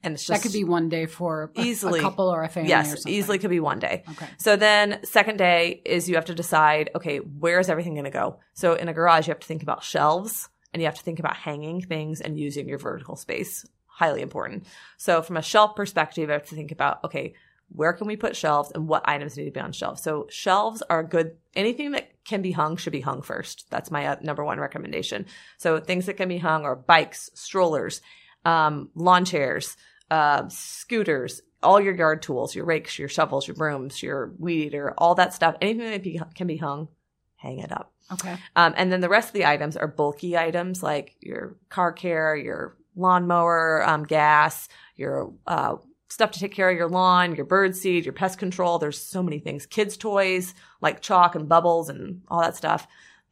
and 0.04 0.14
it's 0.14 0.26
just 0.26 0.42
that 0.44 0.48
could 0.48 0.54
be 0.54 0.64
one 0.66 0.90
day 0.90 1.06
for 1.06 1.52
a, 1.56 1.62
Easily. 1.62 2.00
a 2.00 2.04
couple 2.04 2.28
or 2.28 2.44
a 2.44 2.50
family. 2.50 2.68
or 2.70 2.76
yes 2.76 2.90
something. 2.92 3.14
easily 3.14 3.38
could 3.40 3.50
be 3.50 3.62
one 3.62 3.80
day 3.80 4.04
Okay. 4.12 4.28
so 4.38 4.58
then 4.58 5.00
second 5.06 5.38
day 5.38 5.82
is 5.86 6.10
you 6.10 6.16
have 6.16 6.26
to 6.26 6.36
decide, 6.36 6.90
okay, 6.96 7.18
where 7.20 7.60
is 7.60 7.70
everything 7.70 7.94
going 7.94 8.04
to 8.06 8.12
go? 8.12 8.40
So 8.54 8.74
in 8.74 8.88
a 8.90 8.94
garage, 8.94 9.28
you 9.28 9.32
have 9.32 9.40
to 9.40 9.48
think 9.48 9.64
about 9.64 9.84
shelves 9.84 10.50
and 10.74 10.82
you 10.82 10.86
have 10.88 10.96
to 10.96 11.04
think 11.04 11.20
about 11.20 11.36
hanging 11.38 11.82
things 11.82 12.22
and 12.22 12.38
using 12.38 12.68
your 12.68 12.78
vertical 12.78 13.16
space. 13.16 13.66
Highly 14.00 14.22
important. 14.22 14.66
So 14.96 15.22
from 15.22 15.36
a 15.36 15.42
shelf 15.42 15.76
perspective, 15.76 16.30
I 16.30 16.34
have 16.34 16.48
to 16.48 16.56
think 16.56 16.72
about, 16.72 17.04
okay, 17.04 17.34
where 17.68 17.92
can 17.92 18.08
we 18.08 18.16
put 18.16 18.34
shelves 18.34 18.72
and 18.74 18.88
what 18.88 19.04
items 19.10 19.36
need 19.36 19.44
to 19.44 19.52
be 19.52 19.60
on 19.60 19.74
shelves? 19.74 20.02
So 20.02 20.26
shelves 20.30 20.82
are 20.90 21.04
good. 21.04 21.36
Anything 21.54 21.92
that 21.92 22.24
can 22.24 22.42
be 22.42 22.54
hung 22.54 22.78
should 22.78 22.94
be 22.94 23.02
hung 23.02 23.22
first. 23.22 23.66
That's 23.70 23.92
my 23.92 24.08
uh, 24.08 24.16
number 24.22 24.46
one 24.46 24.58
recommendation. 24.58 25.26
So 25.58 25.82
things 25.82 26.06
that 26.06 26.14
can 26.14 26.30
be 26.30 26.38
hung 26.38 26.64
are 26.64 26.78
bikes, 26.78 27.30
strollers, 27.34 28.02
um, 28.46 28.90
lawn 28.96 29.26
chairs, 29.26 29.76
uh, 30.10 30.48
scooters, 30.48 31.42
all 31.62 31.82
your 31.82 31.94
yard 31.94 32.22
tools, 32.22 32.56
your 32.56 32.64
rakes, 32.64 32.98
your 32.98 33.10
shovels, 33.10 33.50
your 33.50 33.56
brooms, 33.56 34.02
your 34.02 34.34
weed 34.40 34.68
eater, 34.68 34.94
all 34.98 35.16
that 35.16 35.34
stuff. 35.34 35.58
Anything 35.60 35.92
that 35.92 36.04
be, 36.04 36.22
can 36.36 36.48
be 36.48 36.56
hung, 36.56 36.88
hang 37.36 37.60
it 37.60 37.74
up. 37.74 37.92
Okay. 38.14 38.38
Um, 38.56 38.74
and 38.78 38.94
then 38.94 39.02
the 39.02 39.10
rest 39.10 39.28
of 39.28 39.34
the 39.34 39.46
items 39.46 39.76
are 39.76 39.88
bulky 39.88 40.38
items 40.38 40.82
like 40.82 41.18
your 41.20 41.58
car 41.68 41.92
care, 41.92 42.36
your 42.38 42.78
lawnmower, 42.96 43.88
um, 43.88 44.04
gas, 44.04 44.68
your 44.96 45.34
uh, 45.48 45.76
stuff 46.10 46.32
to 46.32 46.40
take 46.40 46.54
care 46.54 46.70
of 46.70 46.78
your 46.78 46.90
lawn, 46.90 47.36
your 47.36 47.46
bird 47.46 47.76
seed, 47.76 48.06
your 48.06 48.14
pest 48.14 48.40
control. 48.40 48.80
There's 48.80 49.02
so 49.02 49.22
many 49.24 49.40
things. 49.40 49.66
Kids' 49.66 49.96
toys 49.98 50.54
like 50.82 51.02
chalk 51.02 51.36
and 51.36 51.48
bubbles 51.48 51.90
and 51.90 52.22
all 52.28 52.42
that 52.42 52.56
stuff. 52.56 52.88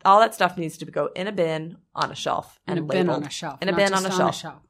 All 0.05 0.19
that 0.19 0.35
stuff 0.35 0.57
needs 0.57 0.77
to 0.77 0.85
go 0.85 1.07
in 1.15 1.27
a 1.27 1.31
bin 1.31 1.77
on 1.95 2.11
a 2.11 2.15
shelf 2.15 2.59
And 2.67 2.77
and 2.79 2.89
a 2.89 2.93
bin 2.93 3.09
on 3.09 3.23
a 3.23 3.29
shelf. 3.29 3.57
In 3.61 3.69
a 3.69 3.75
bin 3.75 3.93
on 3.93 4.05
a 4.05 4.09
on 4.09 4.31
shelf. 4.33 4.61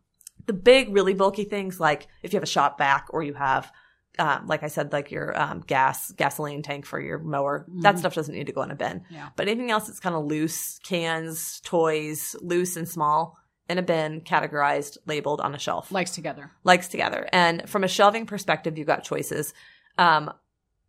The 0.46 0.54
big, 0.54 0.94
really 0.94 1.14
bulky 1.14 1.44
things 1.44 1.80
like 1.80 2.08
if 2.24 2.32
you 2.32 2.38
have 2.38 2.44
a 2.44 2.48
shop 2.48 2.78
vac 2.78 3.08
or 3.10 3.22
you 3.22 3.34
have, 3.34 3.70
um, 4.18 4.48
like 4.48 4.64
I 4.64 4.68
said, 4.68 4.94
like 4.94 5.12
your 5.12 5.38
um, 5.40 5.60
gas 5.68 6.12
gasoline 6.14 6.64
tank 6.64 6.86
for 6.86 7.00
your 7.02 7.20
mower, 7.20 7.66
that 7.82 7.96
Mhm. 7.96 8.00
stuff 8.00 8.16
doesn't 8.16 8.34
need 8.34 8.48
to 8.48 8.54
go 8.54 8.62
in 8.62 8.72
a 8.72 8.76
bin. 8.76 9.04
Yeah. 9.10 9.30
But 9.36 9.50
anything 9.50 9.70
else 9.70 9.88
that's 9.88 10.00
kind 10.00 10.16
of 10.16 10.24
loose, 10.26 10.80
cans, 10.80 11.60
toys, 11.66 12.36
loose 12.42 12.78
and 12.78 12.88
small, 12.88 13.38
in 13.70 13.78
a 13.78 13.82
bin, 13.82 14.22
categorized, 14.22 14.98
labeled 15.06 15.42
on 15.42 15.54
a 15.56 15.60
shelf, 15.60 15.92
Likes 15.92 16.12
together. 16.12 16.52
likes 16.64 16.88
together. 16.88 17.28
And 17.34 17.70
from 17.70 17.84
a 17.84 17.88
shelving 17.88 18.26
perspective, 18.26 18.78
you've 18.78 18.88
got 18.88 19.04
choices. 19.04 19.54
Um, 19.98 20.32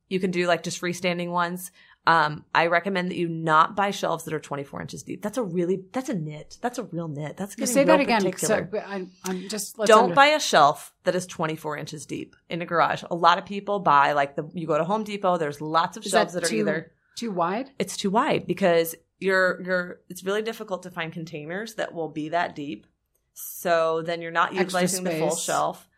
you 0.08 0.20
can 0.20 0.30
do 0.30 0.46
like 0.46 0.62
just 0.62 0.80
freestanding 0.80 1.30
ones. 1.30 1.70
Um, 2.06 2.44
I 2.54 2.68
recommend 2.68 3.10
that 3.10 3.16
you 3.18 3.28
not 3.28 3.76
buy 3.76 3.90
shelves 3.90 4.24
that 4.24 4.32
are 4.32 4.40
24 4.40 4.80
inches 4.80 5.02
deep. 5.02 5.20
That's 5.20 5.36
a 5.36 5.42
really, 5.42 5.82
that's 5.92 6.08
a 6.08 6.14
knit. 6.14 6.56
That's 6.62 6.78
a 6.78 6.84
real 6.84 7.08
knit. 7.08 7.36
That's 7.36 7.54
getting 7.54 7.74
say 7.74 7.84
that 7.84 8.00
again. 8.00 8.22
particular. 8.22 8.68
So 8.72 8.78
I, 8.78 9.06
I'm 9.26 9.48
just 9.50 9.76
Don't 9.76 10.04
under- 10.04 10.14
buy 10.14 10.28
a 10.28 10.40
shelf 10.40 10.94
that 11.04 11.14
is 11.14 11.26
24 11.26 11.76
inches 11.76 12.06
deep 12.06 12.34
in 12.48 12.62
a 12.62 12.66
garage. 12.66 13.02
A 13.10 13.14
lot 13.14 13.36
of 13.36 13.44
people 13.44 13.80
buy 13.80 14.12
like 14.12 14.36
the, 14.36 14.48
you 14.54 14.66
go 14.66 14.78
to 14.78 14.84
Home 14.84 15.04
Depot, 15.04 15.36
there's 15.36 15.60
lots 15.60 15.98
of 15.98 16.06
Is 16.06 16.12
shelves 16.12 16.32
that 16.32 16.40
that, 16.42 16.46
are 16.46 16.50
too- 16.50 16.56
either 16.60 16.92
too 17.16 17.30
wide. 17.30 17.70
it's 17.78 17.96
too 17.98 18.10
wide 18.10 18.46
because 18.46 18.94
you're 19.18 19.60
you're 19.62 20.00
it's 20.08 20.24
really 20.24 20.42
difficult 20.42 20.82
to 20.84 20.90
find 20.90 21.12
containers 21.12 21.74
that 21.74 21.92
will 21.94 22.08
be 22.08 22.30
that 22.30 22.54
deep. 22.54 22.86
So 23.34 24.02
then 24.02 24.20
you're 24.20 24.30
not 24.32 24.48
Extra 24.56 24.82
utilizing 24.82 25.04
the 25.04 25.18
full 25.18 25.36
shelf. 25.36 25.88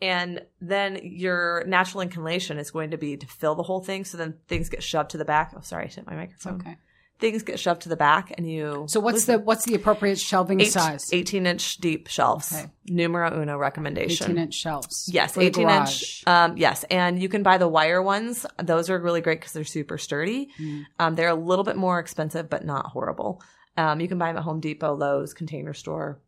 And 0.00 0.42
then 0.60 0.98
your 1.02 1.64
natural 1.66 2.02
inclination 2.02 2.58
is 2.58 2.70
going 2.70 2.90
to 2.90 2.98
be 2.98 3.16
to 3.16 3.26
fill 3.26 3.54
the 3.54 3.62
whole 3.62 3.80
thing. 3.80 4.04
So 4.04 4.18
then 4.18 4.34
things 4.46 4.68
get 4.68 4.82
shoved 4.82 5.10
to 5.10 5.18
the 5.18 5.24
back. 5.24 5.52
Oh, 5.56 5.60
sorry, 5.62 5.84
I 5.84 5.88
hit 5.88 6.06
my 6.06 6.14
It's 6.14 6.44
microphone. 6.44 6.60
okay. 6.60 6.76
Things 7.18 7.42
get 7.42 7.58
shoved 7.58 7.82
to 7.82 7.88
the 7.88 7.96
back 7.96 8.32
and 8.36 8.50
you. 8.50 8.84
So 8.88 9.00
what's 9.00 9.24
the 9.24 9.38
what's 9.38 9.64
the 9.64 9.74
appropriate 9.74 10.18
shelving 10.18 10.60
Eight- 10.60 10.72
size? 10.72 11.08
18 11.12 11.46
inch 11.46 11.78
deep 11.78 12.08
shelves. 12.08 12.52
Okay. 12.52 12.66
Numero 12.88 13.40
uno 13.40 13.56
recommendation. 13.56 14.32
18 14.32 14.38
inch 14.38 14.54
shelves. 14.54 15.08
Yes, 15.10 15.36
18 15.38 15.68
inch. 15.70 16.22
Um, 16.26 16.56
yes, 16.58 16.84
and 16.90 17.20
you 17.20 17.28
can 17.28 17.42
buy 17.42 17.56
the 17.56 17.68
wire 17.68 18.02
ones. 18.02 18.44
Those 18.62 18.90
are 18.90 18.98
really 18.98 19.22
great 19.22 19.40
because 19.40 19.52
they're 19.52 19.64
super 19.64 19.96
sturdy. 19.96 20.50
Mm. 20.60 20.84
Um, 20.98 21.14
they're 21.14 21.28
a 21.28 21.34
little 21.34 21.64
bit 21.64 21.76
more 21.76 21.98
expensive, 21.98 22.50
but 22.50 22.64
not 22.66 22.86
horrible. 22.86 23.42
Um, 23.78 24.00
you 24.00 24.08
can 24.08 24.18
buy 24.18 24.28
them 24.28 24.38
at 24.38 24.42
Home 24.44 24.60
Depot, 24.60 24.94
Lowe's, 24.94 25.34
Container 25.34 25.74
Store. 25.74 26.20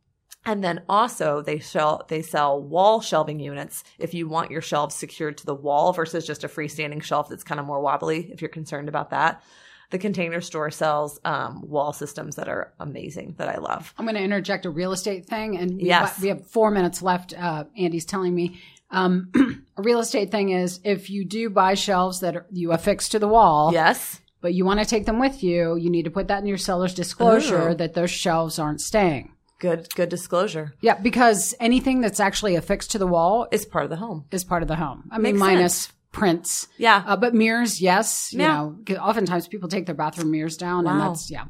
And 0.44 0.64
then 0.64 0.82
also 0.88 1.42
they 1.42 1.58
sell 1.58 2.04
they 2.08 2.22
sell 2.22 2.62
wall 2.62 3.00
shelving 3.00 3.40
units 3.40 3.84
if 3.98 4.14
you 4.14 4.28
want 4.28 4.50
your 4.50 4.62
shelves 4.62 4.94
secured 4.94 5.36
to 5.38 5.46
the 5.46 5.54
wall 5.54 5.92
versus 5.92 6.26
just 6.26 6.44
a 6.44 6.48
freestanding 6.48 7.02
shelf 7.02 7.28
that's 7.28 7.44
kind 7.44 7.60
of 7.60 7.66
more 7.66 7.80
wobbly 7.80 8.30
if 8.32 8.40
you're 8.40 8.48
concerned 8.48 8.88
about 8.88 9.10
that. 9.10 9.42
The 9.90 9.98
container 9.98 10.40
store 10.42 10.70
sells 10.70 11.18
um, 11.24 11.62
wall 11.66 11.92
systems 11.94 12.36
that 12.36 12.48
are 12.48 12.72
amazing 12.78 13.36
that 13.38 13.48
I 13.48 13.56
love. 13.58 13.94
I'm 13.98 14.04
going 14.04 14.16
to 14.16 14.22
interject 14.22 14.66
a 14.66 14.70
real 14.70 14.92
estate 14.92 15.26
thing, 15.26 15.56
and 15.56 15.76
we, 15.78 15.84
Yes. 15.84 16.20
we 16.20 16.28
have 16.28 16.46
four 16.46 16.70
minutes 16.70 17.00
left. 17.00 17.32
Uh, 17.32 17.64
Andy's 17.76 18.04
telling 18.04 18.34
me 18.34 18.60
um, 18.90 19.30
a 19.76 19.82
real 19.82 20.00
estate 20.00 20.30
thing 20.30 20.50
is 20.50 20.80
if 20.84 21.08
you 21.08 21.24
do 21.24 21.48
buy 21.50 21.72
shelves 21.74 22.20
that 22.20 22.36
are, 22.36 22.46
you 22.50 22.72
affix 22.72 23.08
to 23.10 23.18
the 23.18 23.28
wall, 23.28 23.70
Yes. 23.72 24.20
but 24.42 24.52
you 24.54 24.64
want 24.66 24.80
to 24.80 24.86
take 24.86 25.06
them 25.06 25.18
with 25.18 25.42
you, 25.42 25.76
you 25.76 25.88
need 25.90 26.04
to 26.04 26.10
put 26.10 26.28
that 26.28 26.40
in 26.40 26.46
your 26.46 26.58
seller's 26.58 26.94
disclosure 26.94 27.70
Ooh. 27.70 27.74
that 27.74 27.94
those 27.94 28.10
shelves 28.10 28.58
aren't 28.58 28.80
staying. 28.82 29.32
Good 29.58 29.92
good 29.96 30.08
disclosure. 30.08 30.74
Yeah, 30.80 30.94
because 31.00 31.52
anything 31.58 32.00
that's 32.00 32.20
actually 32.20 32.54
affixed 32.54 32.92
to 32.92 32.98
the 32.98 33.06
wall 33.08 33.48
is 33.50 33.66
part 33.66 33.84
of 33.84 33.90
the 33.90 33.96
home. 33.96 34.24
is 34.30 34.44
part 34.44 34.62
of 34.62 34.68
the 34.68 34.76
home. 34.76 35.08
I 35.10 35.16
mean, 35.18 35.34
Makes 35.34 35.40
minus 35.40 35.92
prints. 36.12 36.68
Yeah. 36.78 37.02
Uh, 37.06 37.16
but 37.16 37.34
mirrors, 37.34 37.80
yes. 37.80 38.32
You 38.32 38.40
Yeah. 38.40 38.70
know, 38.88 38.96
oftentimes 38.96 39.48
people 39.48 39.68
take 39.68 39.86
their 39.86 39.94
bathroom 39.94 40.30
mirrors 40.30 40.56
down, 40.56 40.86
and 40.86 41.00
that's 41.00 41.30
yeah. 41.30 41.44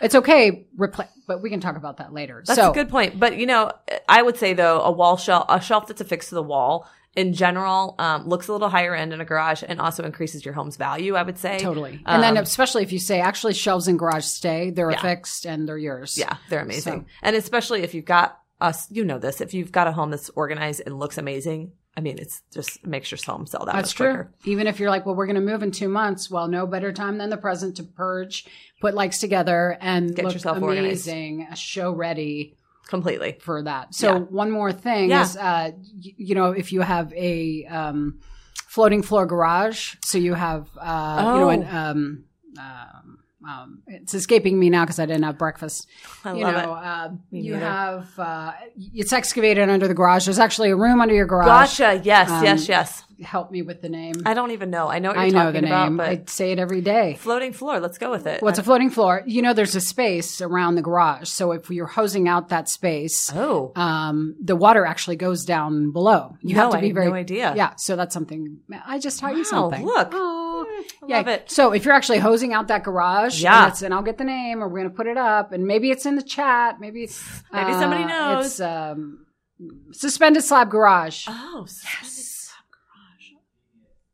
It's 0.00 0.14
okay, 0.14 0.66
repla- 0.78 1.08
but 1.26 1.40
we 1.42 1.48
can 1.48 1.60
talk 1.60 1.76
about 1.76 1.96
that 1.98 2.12
later. 2.12 2.42
That's 2.46 2.58
so, 2.60 2.70
a 2.70 2.74
good 2.74 2.90
point. 2.90 3.18
But 3.18 3.38
you 3.38 3.46
know, 3.46 3.72
I 4.08 4.22
would 4.22 4.36
say 4.36 4.52
though, 4.52 4.80
a 4.82 4.90
wall 4.90 5.16
shelf, 5.16 5.46
a 5.48 5.60
shelf 5.60 5.86
that's 5.86 6.00
affixed 6.02 6.28
to 6.30 6.34
the 6.34 6.42
wall, 6.42 6.86
in 7.14 7.32
general, 7.32 7.94
um, 7.98 8.28
looks 8.28 8.46
a 8.48 8.52
little 8.52 8.68
higher 8.68 8.94
end 8.94 9.14
in 9.14 9.22
a 9.22 9.24
garage 9.24 9.62
and 9.66 9.80
also 9.80 10.04
increases 10.04 10.44
your 10.44 10.52
home's 10.52 10.76
value. 10.76 11.14
I 11.14 11.22
would 11.22 11.38
say 11.38 11.58
Totally. 11.58 12.02
And 12.04 12.22
then 12.22 12.36
Um, 12.36 12.42
especially 12.42 12.82
if 12.82 12.92
you 12.92 12.98
say 12.98 13.20
actually 13.20 13.54
shelves 13.54 13.88
in 13.88 13.96
garage 13.96 14.26
stay, 14.26 14.68
they're 14.68 14.90
Yeah. 14.90 14.98
affixed 14.98 15.46
and 15.46 15.66
they're 15.66 15.78
yours. 15.78 16.18
Yeah, 16.18 16.36
they're 16.50 16.60
amazing. 16.60 17.00
So- 17.00 17.06
And 17.22 17.34
especially 17.34 17.82
if 17.82 17.94
you've 17.94 18.04
got 18.04 18.38
us, 18.60 18.86
you 18.90 19.02
know 19.02 19.18
this, 19.18 19.40
if 19.40 19.54
you've 19.54 19.72
got 19.72 19.86
a 19.86 19.92
home 19.92 20.10
that's 20.10 20.28
organized 20.36 20.82
and 20.84 20.98
looks 20.98 21.16
amazing, 21.16 21.72
I 21.96 22.02
mean, 22.02 22.18
it's 22.18 22.42
just 22.52 22.84
makes 22.86 23.10
your 23.10 23.18
home 23.24 23.46
sell 23.46 23.64
that 23.64 23.74
That's 23.74 23.88
much 23.88 23.94
true. 23.96 24.26
Even 24.44 24.66
if 24.66 24.78
you're 24.78 24.90
like, 24.90 25.06
well, 25.06 25.14
we're 25.14 25.26
going 25.26 25.36
to 25.36 25.40
move 25.40 25.62
in 25.62 25.70
two 25.70 25.88
months. 25.88 26.30
Well, 26.30 26.46
no 26.46 26.66
better 26.66 26.92
time 26.92 27.16
than 27.16 27.30
the 27.30 27.38
present 27.38 27.76
to 27.78 27.84
purge, 27.84 28.44
put 28.80 28.94
likes 28.94 29.18
together, 29.18 29.78
and 29.80 30.14
Get 30.14 30.24
look 30.26 30.34
yourself 30.34 30.60
organized. 30.60 31.06
amazing, 31.08 31.46
show 31.54 31.92
ready 31.92 32.54
Completely. 32.86 33.38
for 33.40 33.62
that. 33.62 33.94
So 33.94 34.12
Yeah. 34.12 34.18
one 34.20 34.50
more 34.50 34.72
thing 34.72 35.08
Yeah. 35.08 35.22
is, 35.22 35.36
uh, 35.38 35.70
y- 35.72 36.14
you 36.18 36.34
know, 36.34 36.50
if 36.52 36.70
you 36.72 36.82
have 36.82 37.12
a 37.14 37.64
um, 37.64 38.18
floating 38.68 39.02
floor 39.02 39.24
garage, 39.24 39.94
so 40.04 40.18
you 40.18 40.34
have, 40.34 40.68
uh, 40.78 41.32
you 41.34 41.40
know, 41.40 41.46
Oh. 41.46 41.48
an, 41.48 41.66
um, 41.74 42.24
um, 42.58 43.18
um, 43.48 43.82
it's 43.86 44.14
escaping 44.14 44.58
me 44.58 44.70
now 44.70 44.84
because 44.84 44.98
I 44.98 45.06
didn't 45.06 45.22
have 45.24 45.38
breakfast. 45.38 45.86
I 46.24 46.34
you 46.34 46.44
love 46.44 46.54
know, 46.54 46.74
it. 46.74 46.84
uh, 46.84 47.08
you 47.30 47.54
have 47.54 48.18
uh, 48.18 48.52
it's 48.76 49.12
excavated 49.12 49.68
under 49.68 49.86
the 49.88 49.94
garage. 49.94 50.24
There's 50.24 50.38
actually 50.38 50.70
a 50.70 50.76
room 50.76 51.00
under 51.00 51.14
your 51.14 51.26
garage. 51.26 51.46
Gotcha. 51.78 52.00
Yes, 52.04 52.30
Um, 52.30 52.44
yes, 52.44 52.68
yes. 52.68 53.02
Help 53.22 53.50
me 53.50 53.62
with 53.62 53.80
the 53.80 53.88
name. 53.88 54.12
I 54.26 54.34
don't 54.34 54.50
even 54.50 54.68
know. 54.68 54.88
I 54.88 54.98
know 54.98 55.08
what 55.08 55.16
you're 55.16 55.24
I 55.24 55.28
know 55.30 55.44
talking 55.50 55.62
the 55.62 55.68
about, 55.68 55.84
name. 55.88 55.96
but 55.96 56.08
I 56.10 56.22
say 56.26 56.52
it 56.52 56.58
every 56.58 56.82
day. 56.82 57.14
floating 57.18 57.54
floor. 57.54 57.80
Let's 57.80 57.96
go 57.96 58.10
with 58.10 58.26
it. 58.26 58.42
What's 58.42 58.58
a 58.58 58.62
floating 58.62 58.90
floor? 58.90 59.22
You 59.24 59.40
know, 59.40 59.54
there's 59.54 59.74
a 59.74 59.80
space 59.80 60.42
around 60.42 60.74
the 60.74 60.82
garage. 60.82 61.30
So 61.30 61.52
if 61.52 61.70
you're 61.70 61.86
hosing 61.86 62.28
out 62.28 62.50
that 62.50 62.68
space, 62.68 63.32
oh, 63.34 63.72
um, 63.74 64.36
the 64.42 64.54
water 64.54 64.84
actually 64.84 65.16
goes 65.16 65.46
down 65.46 65.92
below. 65.92 66.36
You 66.42 66.56
No, 66.56 66.64
have 66.64 66.72
to 66.72 66.78
be 66.80 66.88
had 66.88 66.94
very 66.94 67.06
no 67.08 67.14
idea. 67.14 67.54
Yeah, 67.56 67.74
so 67.76 67.96
that's 67.96 68.12
something. 68.12 68.58
I 68.86 68.98
just 68.98 69.18
taught 69.18 69.34
you 69.34 69.44
something. 69.46 69.82
look. 69.86 70.10
Oh, 70.12 70.35
I 71.02 71.06
yeah. 71.08 71.16
love 71.18 71.28
it. 71.28 71.50
So 71.50 71.72
if 71.72 71.84
you're 71.84 71.94
actually 71.94 72.18
hosing 72.18 72.52
out 72.52 72.68
that 72.68 72.82
garage, 72.84 73.42
Yeah. 73.42 73.66
and, 73.66 73.82
and 73.82 73.94
I'll 73.94 74.02
get 74.02 74.18
the 74.18 74.24
name, 74.24 74.62
or 74.62 74.68
we're 74.68 74.78
going 74.80 74.90
to 74.90 74.96
put 74.96 75.06
it 75.06 75.16
up, 75.16 75.52
and 75.52 75.66
maybe 75.66 75.90
it's 75.90 76.06
in 76.06 76.16
the 76.16 76.22
chat. 76.22 76.80
Maybe 76.80 77.08
Maybe 77.52 77.72
somebody 77.72 78.04
uh, 78.04 78.08
knows. 78.08 78.46
It's 78.46 78.60
um, 78.60 79.26
suspended 79.92 80.44
slab 80.44 80.70
garage. 80.70 81.26
Oh, 81.28 81.64
suspended 81.68 82.24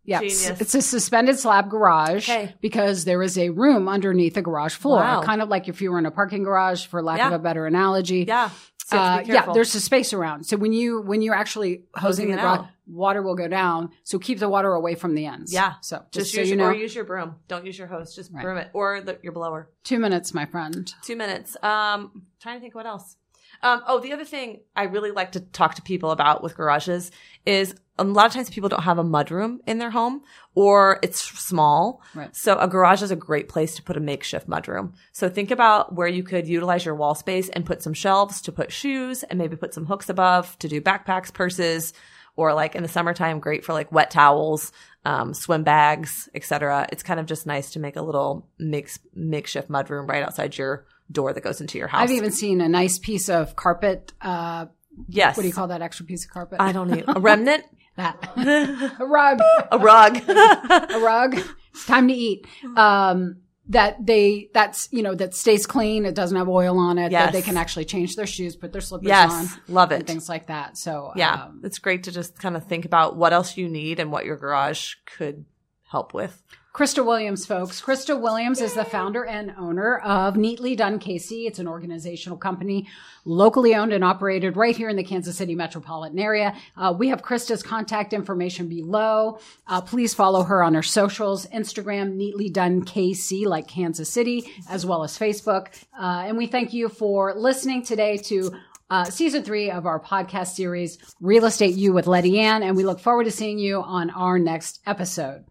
Yeah, 0.05 0.19
Genius. 0.19 0.61
it's 0.61 0.75
a 0.75 0.83
suspended 0.83 1.39
slab 1.39 1.71
garage 1.71 2.29
Okay. 2.29 2.55
because 2.61 3.05
there 3.05 3.23
is 3.23 3.39
a 3.39 3.51
room 3.51 3.89
underneath 3.89 4.35
the 4.35 4.43
garage 4.43 4.75
floor, 4.75 4.99
Wow. 4.99 5.23
kind 5.23 5.41
of 5.41 5.49
like 5.49 5.69
if 5.69 5.81
you 5.81 5.93
were 5.93 5.99
in 5.99 6.07
a 6.07 6.11
parking 6.11 6.43
garage, 6.43 6.87
for 6.87 7.03
lack 7.03 7.21
of 7.21 7.33
a 7.33 7.39
better 7.39 7.67
analogy. 7.67 8.25
Yeah. 8.27 8.51
So 8.93 8.99
Uh, 8.99 9.23
yeah, 9.27 9.53
there's 9.53 9.75
a 9.75 9.81
space 9.81 10.13
around. 10.13 10.45
So 10.45 10.57
when 10.57 10.73
you 10.73 11.01
when 11.01 11.23
you're 11.23 11.35
actually 11.35 11.85
hosing 11.95 12.27
Hosing 12.31 12.37
the 12.37 12.41
out. 12.43 12.67
water 12.87 13.23
will 13.23 13.35
go 13.35 13.49
down. 13.49 13.91
So 14.05 14.19
keep 14.19 14.39
the 14.39 14.49
water 14.49 14.73
away 14.73 14.95
from 14.95 15.15
the 15.15 15.27
ends. 15.27 15.53
Yeah. 15.53 15.75
So 15.81 15.99
just, 16.11 16.13
just 16.13 16.35
so 16.35 16.41
use 16.41 16.51
you 16.51 16.57
your, 16.57 16.65
know, 16.67 16.71
or 16.73 16.75
use 16.75 16.95
your 16.95 17.05
broom. 17.05 17.37
Don't 17.49 17.65
use 17.67 17.79
your 17.79 17.89
hose. 17.89 18.15
Just 18.15 18.33
Right. 18.33 18.43
broom 18.45 18.59
it 18.59 18.71
or 18.73 19.01
the, 19.01 19.19
your 19.23 19.33
blower. 19.33 19.71
two 19.85 19.99
minutes, 19.99 20.33
my 20.35 20.47
friend. 20.47 20.93
Two 21.03 21.17
minutes. 21.17 21.57
Um, 21.63 22.23
trying 22.41 22.57
to 22.57 22.61
think 22.61 22.75
what 22.75 22.87
else. 22.87 23.17
Um, 23.63 23.83
oh, 23.87 24.01
the 24.01 24.13
other 24.13 24.25
thing 24.25 24.61
I 24.75 24.85
really 24.85 25.11
like 25.11 25.33
to 25.33 25.41
talk 25.41 25.77
to 25.77 25.83
people 25.83 26.11
about 26.11 26.43
with 26.43 26.57
garages 26.57 27.11
is 27.47 27.75
a 27.99 28.05
lot 28.05 28.27
of 28.27 28.33
times 28.33 28.51
people 28.51 28.69
don't 28.69 28.83
have 28.83 28.99
a 28.99 29.05
mudroom 29.05 29.59
in 29.67 29.79
their 29.79 29.91
home 29.91 30.23
or 30.55 30.99
it's 31.03 31.21
small. 31.21 32.03
Right. 32.15 32.35
So 32.35 32.59
a 32.59 32.67
garage 32.67 33.03
is 33.03 33.11
a 33.11 33.17
great 33.17 33.49
place 33.49 33.77
to 33.77 33.83
put 33.83 33.97
a 33.97 34.01
makeshift 34.01 34.49
mudroom. 34.49 34.95
So 35.13 35.29
think 35.29 35.51
about 35.51 35.95
where 35.95 36.09
you 36.09 36.23
could 36.23 36.49
utilize 36.49 36.85
your 36.85 36.95
wall 36.95 37.15
space 37.15 37.49
and 37.51 37.67
put 37.67 37.83
some 37.83 37.95
shelves 37.95 38.41
to 38.43 38.53
put 38.53 38.73
shoes 38.73 39.23
and 39.25 39.39
maybe 39.39 39.57
put 39.57 39.75
some 39.75 39.87
hooks 39.87 40.09
above 40.09 40.59
to 40.61 40.69
do 40.69 40.81
backpacks, 40.81 41.33
purses, 41.33 41.93
or 42.35 42.55
like 42.55 42.75
in 42.75 42.83
the 42.83 42.89
summertime, 42.89 43.41
great 43.41 43.65
for 43.65 43.73
like 43.75 43.93
wet 43.93 44.11
towels, 44.11 44.73
um, 45.05 45.35
swim 45.35 45.65
bags, 45.65 46.29
etc. 46.35 46.87
It's 46.91 47.03
kind 47.03 47.21
of 47.21 47.27
just 47.27 47.47
nice 47.47 47.73
to 47.73 47.81
make 47.81 47.97
a 47.97 48.03
little 48.03 48.49
mix, 48.59 48.99
makeshift 49.15 49.69
mudroom 49.69 50.09
right 50.09 50.23
outside 50.23 50.57
your 50.57 50.87
door 51.13 51.33
that 51.33 51.43
goes 51.43 51.61
into 51.61 51.79
your 51.79 51.89
house. 51.89 52.03
I've 52.03 52.11
even 52.11 52.33
seen 52.33 52.61
a 52.61 52.69
nice 52.69 52.99
piece 52.99 53.29
of 53.29 53.55
carpet. 53.57 54.13
Uh, 54.21 54.67
yes. 55.09 55.37
what 55.37 55.43
do 55.43 55.49
you 55.49 55.55
call 55.55 55.69
that 55.69 55.83
extra 55.83 56.07
piece 56.07 56.25
of 56.25 56.31
carpet? 56.31 56.59
I 56.61 56.73
don't 56.73 56.91
need 56.91 57.05
a 57.09 57.21
remnant, 57.21 57.65
that 57.97 58.17
a 59.01 59.05
rug. 59.07 59.41
a 59.71 59.79
rug. 59.79 60.17
a 60.29 60.99
rug. 61.01 61.39
It's 61.75 61.87
time 61.87 62.09
to 62.09 62.15
eat. 62.15 62.47
Um, 62.77 63.37
that 63.69 64.05
they 64.05 64.51
that's 64.53 64.89
you 64.91 65.03
know 65.03 65.15
that 65.15 65.35
stays 65.35 65.67
clean. 65.67 66.05
It 66.05 66.15
doesn't 66.17 66.37
have 66.37 66.49
oil 66.49 66.79
on 66.79 66.99
it. 66.99 67.11
That 67.11 67.27
Yes. 67.27 67.33
they 67.33 67.43
can 67.43 67.57
actually 67.57 67.85
change 67.85 68.17
their 68.17 68.27
shoes, 68.27 68.57
put 68.57 68.73
their 68.73 68.81
slippers 68.81 69.07
yes, 69.07 69.31
on, 69.33 69.61
love 69.73 69.93
and 69.93 70.03
it. 70.03 70.07
things 70.07 70.29
like 70.29 70.49
that. 70.49 70.77
So 70.77 71.13
Yeah, 71.15 71.45
um, 71.45 71.61
it's 71.65 71.79
great 71.79 72.03
to 72.05 72.13
just 72.13 72.39
kind 72.39 72.57
of 72.57 72.67
think 72.67 72.85
about 72.85 73.17
what 73.17 73.33
else 73.33 73.57
you 73.57 73.69
need 73.69 74.01
and 74.01 74.11
what 74.11 74.25
your 74.27 74.37
garage 74.37 74.95
could 75.07 75.45
help 75.85 76.13
with. 76.13 76.43
Krista 76.73 77.05
Williams, 77.05 77.45
folks. 77.45 77.83
Krista 77.83 78.19
Williams 78.19 78.63
is 78.63 78.73
the 78.73 78.85
founder 78.85 79.27
and 79.27 79.55
owner 79.59 79.99
of 79.99 80.37
Neatly 80.37 80.75
Done 80.75 80.99
KC. 80.99 81.47
It's 81.47 81.59
an 81.59 81.69
organizational 81.69 82.39
company 82.39 82.89
locally 83.27 83.75
owned 83.75 83.93
and 83.93 84.03
operated 84.03 84.57
right 84.57 84.75
here 84.75 84.89
in 84.89 84.97
the 84.97 85.05
Kansas 85.05 85.37
City 85.37 85.55
metropolitan 85.55 86.19
area. 86.19 86.57
Uh, 86.75 86.95
we 86.97 87.09
have 87.09 87.21
Krista's 87.21 87.63
contact 87.63 88.15
information 88.15 88.69
below. 88.69 89.39
Uh, 89.67 89.83
please 89.83 90.15
follow 90.15 90.45
her 90.45 90.63
on 90.63 90.73
her 90.73 90.83
socials, 90.83 91.47
Instagram, 91.49 92.17
Neatly 92.17 92.51
Done 92.51 92.83
KC, 92.87 93.45
like 93.45 93.69
Kansas 93.69 94.09
City, 94.09 94.51
as 94.71 94.87
well 94.87 95.05
as 95.05 95.19
Facebook. 95.19 95.67
Uh, 95.93 96.25
and 96.27 96.39
we 96.39 96.47
thank 96.47 96.73
you 96.73 96.89
for 96.89 97.35
listening 97.35 97.83
today 97.83 98.17
to 98.17 98.51
uh, 98.89 99.05
season 99.05 99.43
three 99.43 99.71
of 99.71 99.85
our 99.85 100.01
podcast 100.01 100.55
series, 100.55 100.97
Real 101.21 101.45
Estate 101.45 101.75
U 101.75 101.93
with 101.93 102.07
Letty 102.07 102.41
Ann. 102.41 102.63
And 102.63 102.75
we 102.79 102.85
look 102.85 102.99
forward 102.99 103.25
to 103.25 103.31
seeing 103.31 103.59
you 103.59 103.83
on 103.83 104.09
our 104.09 104.39
next 104.39 104.81
episode. 104.87 105.45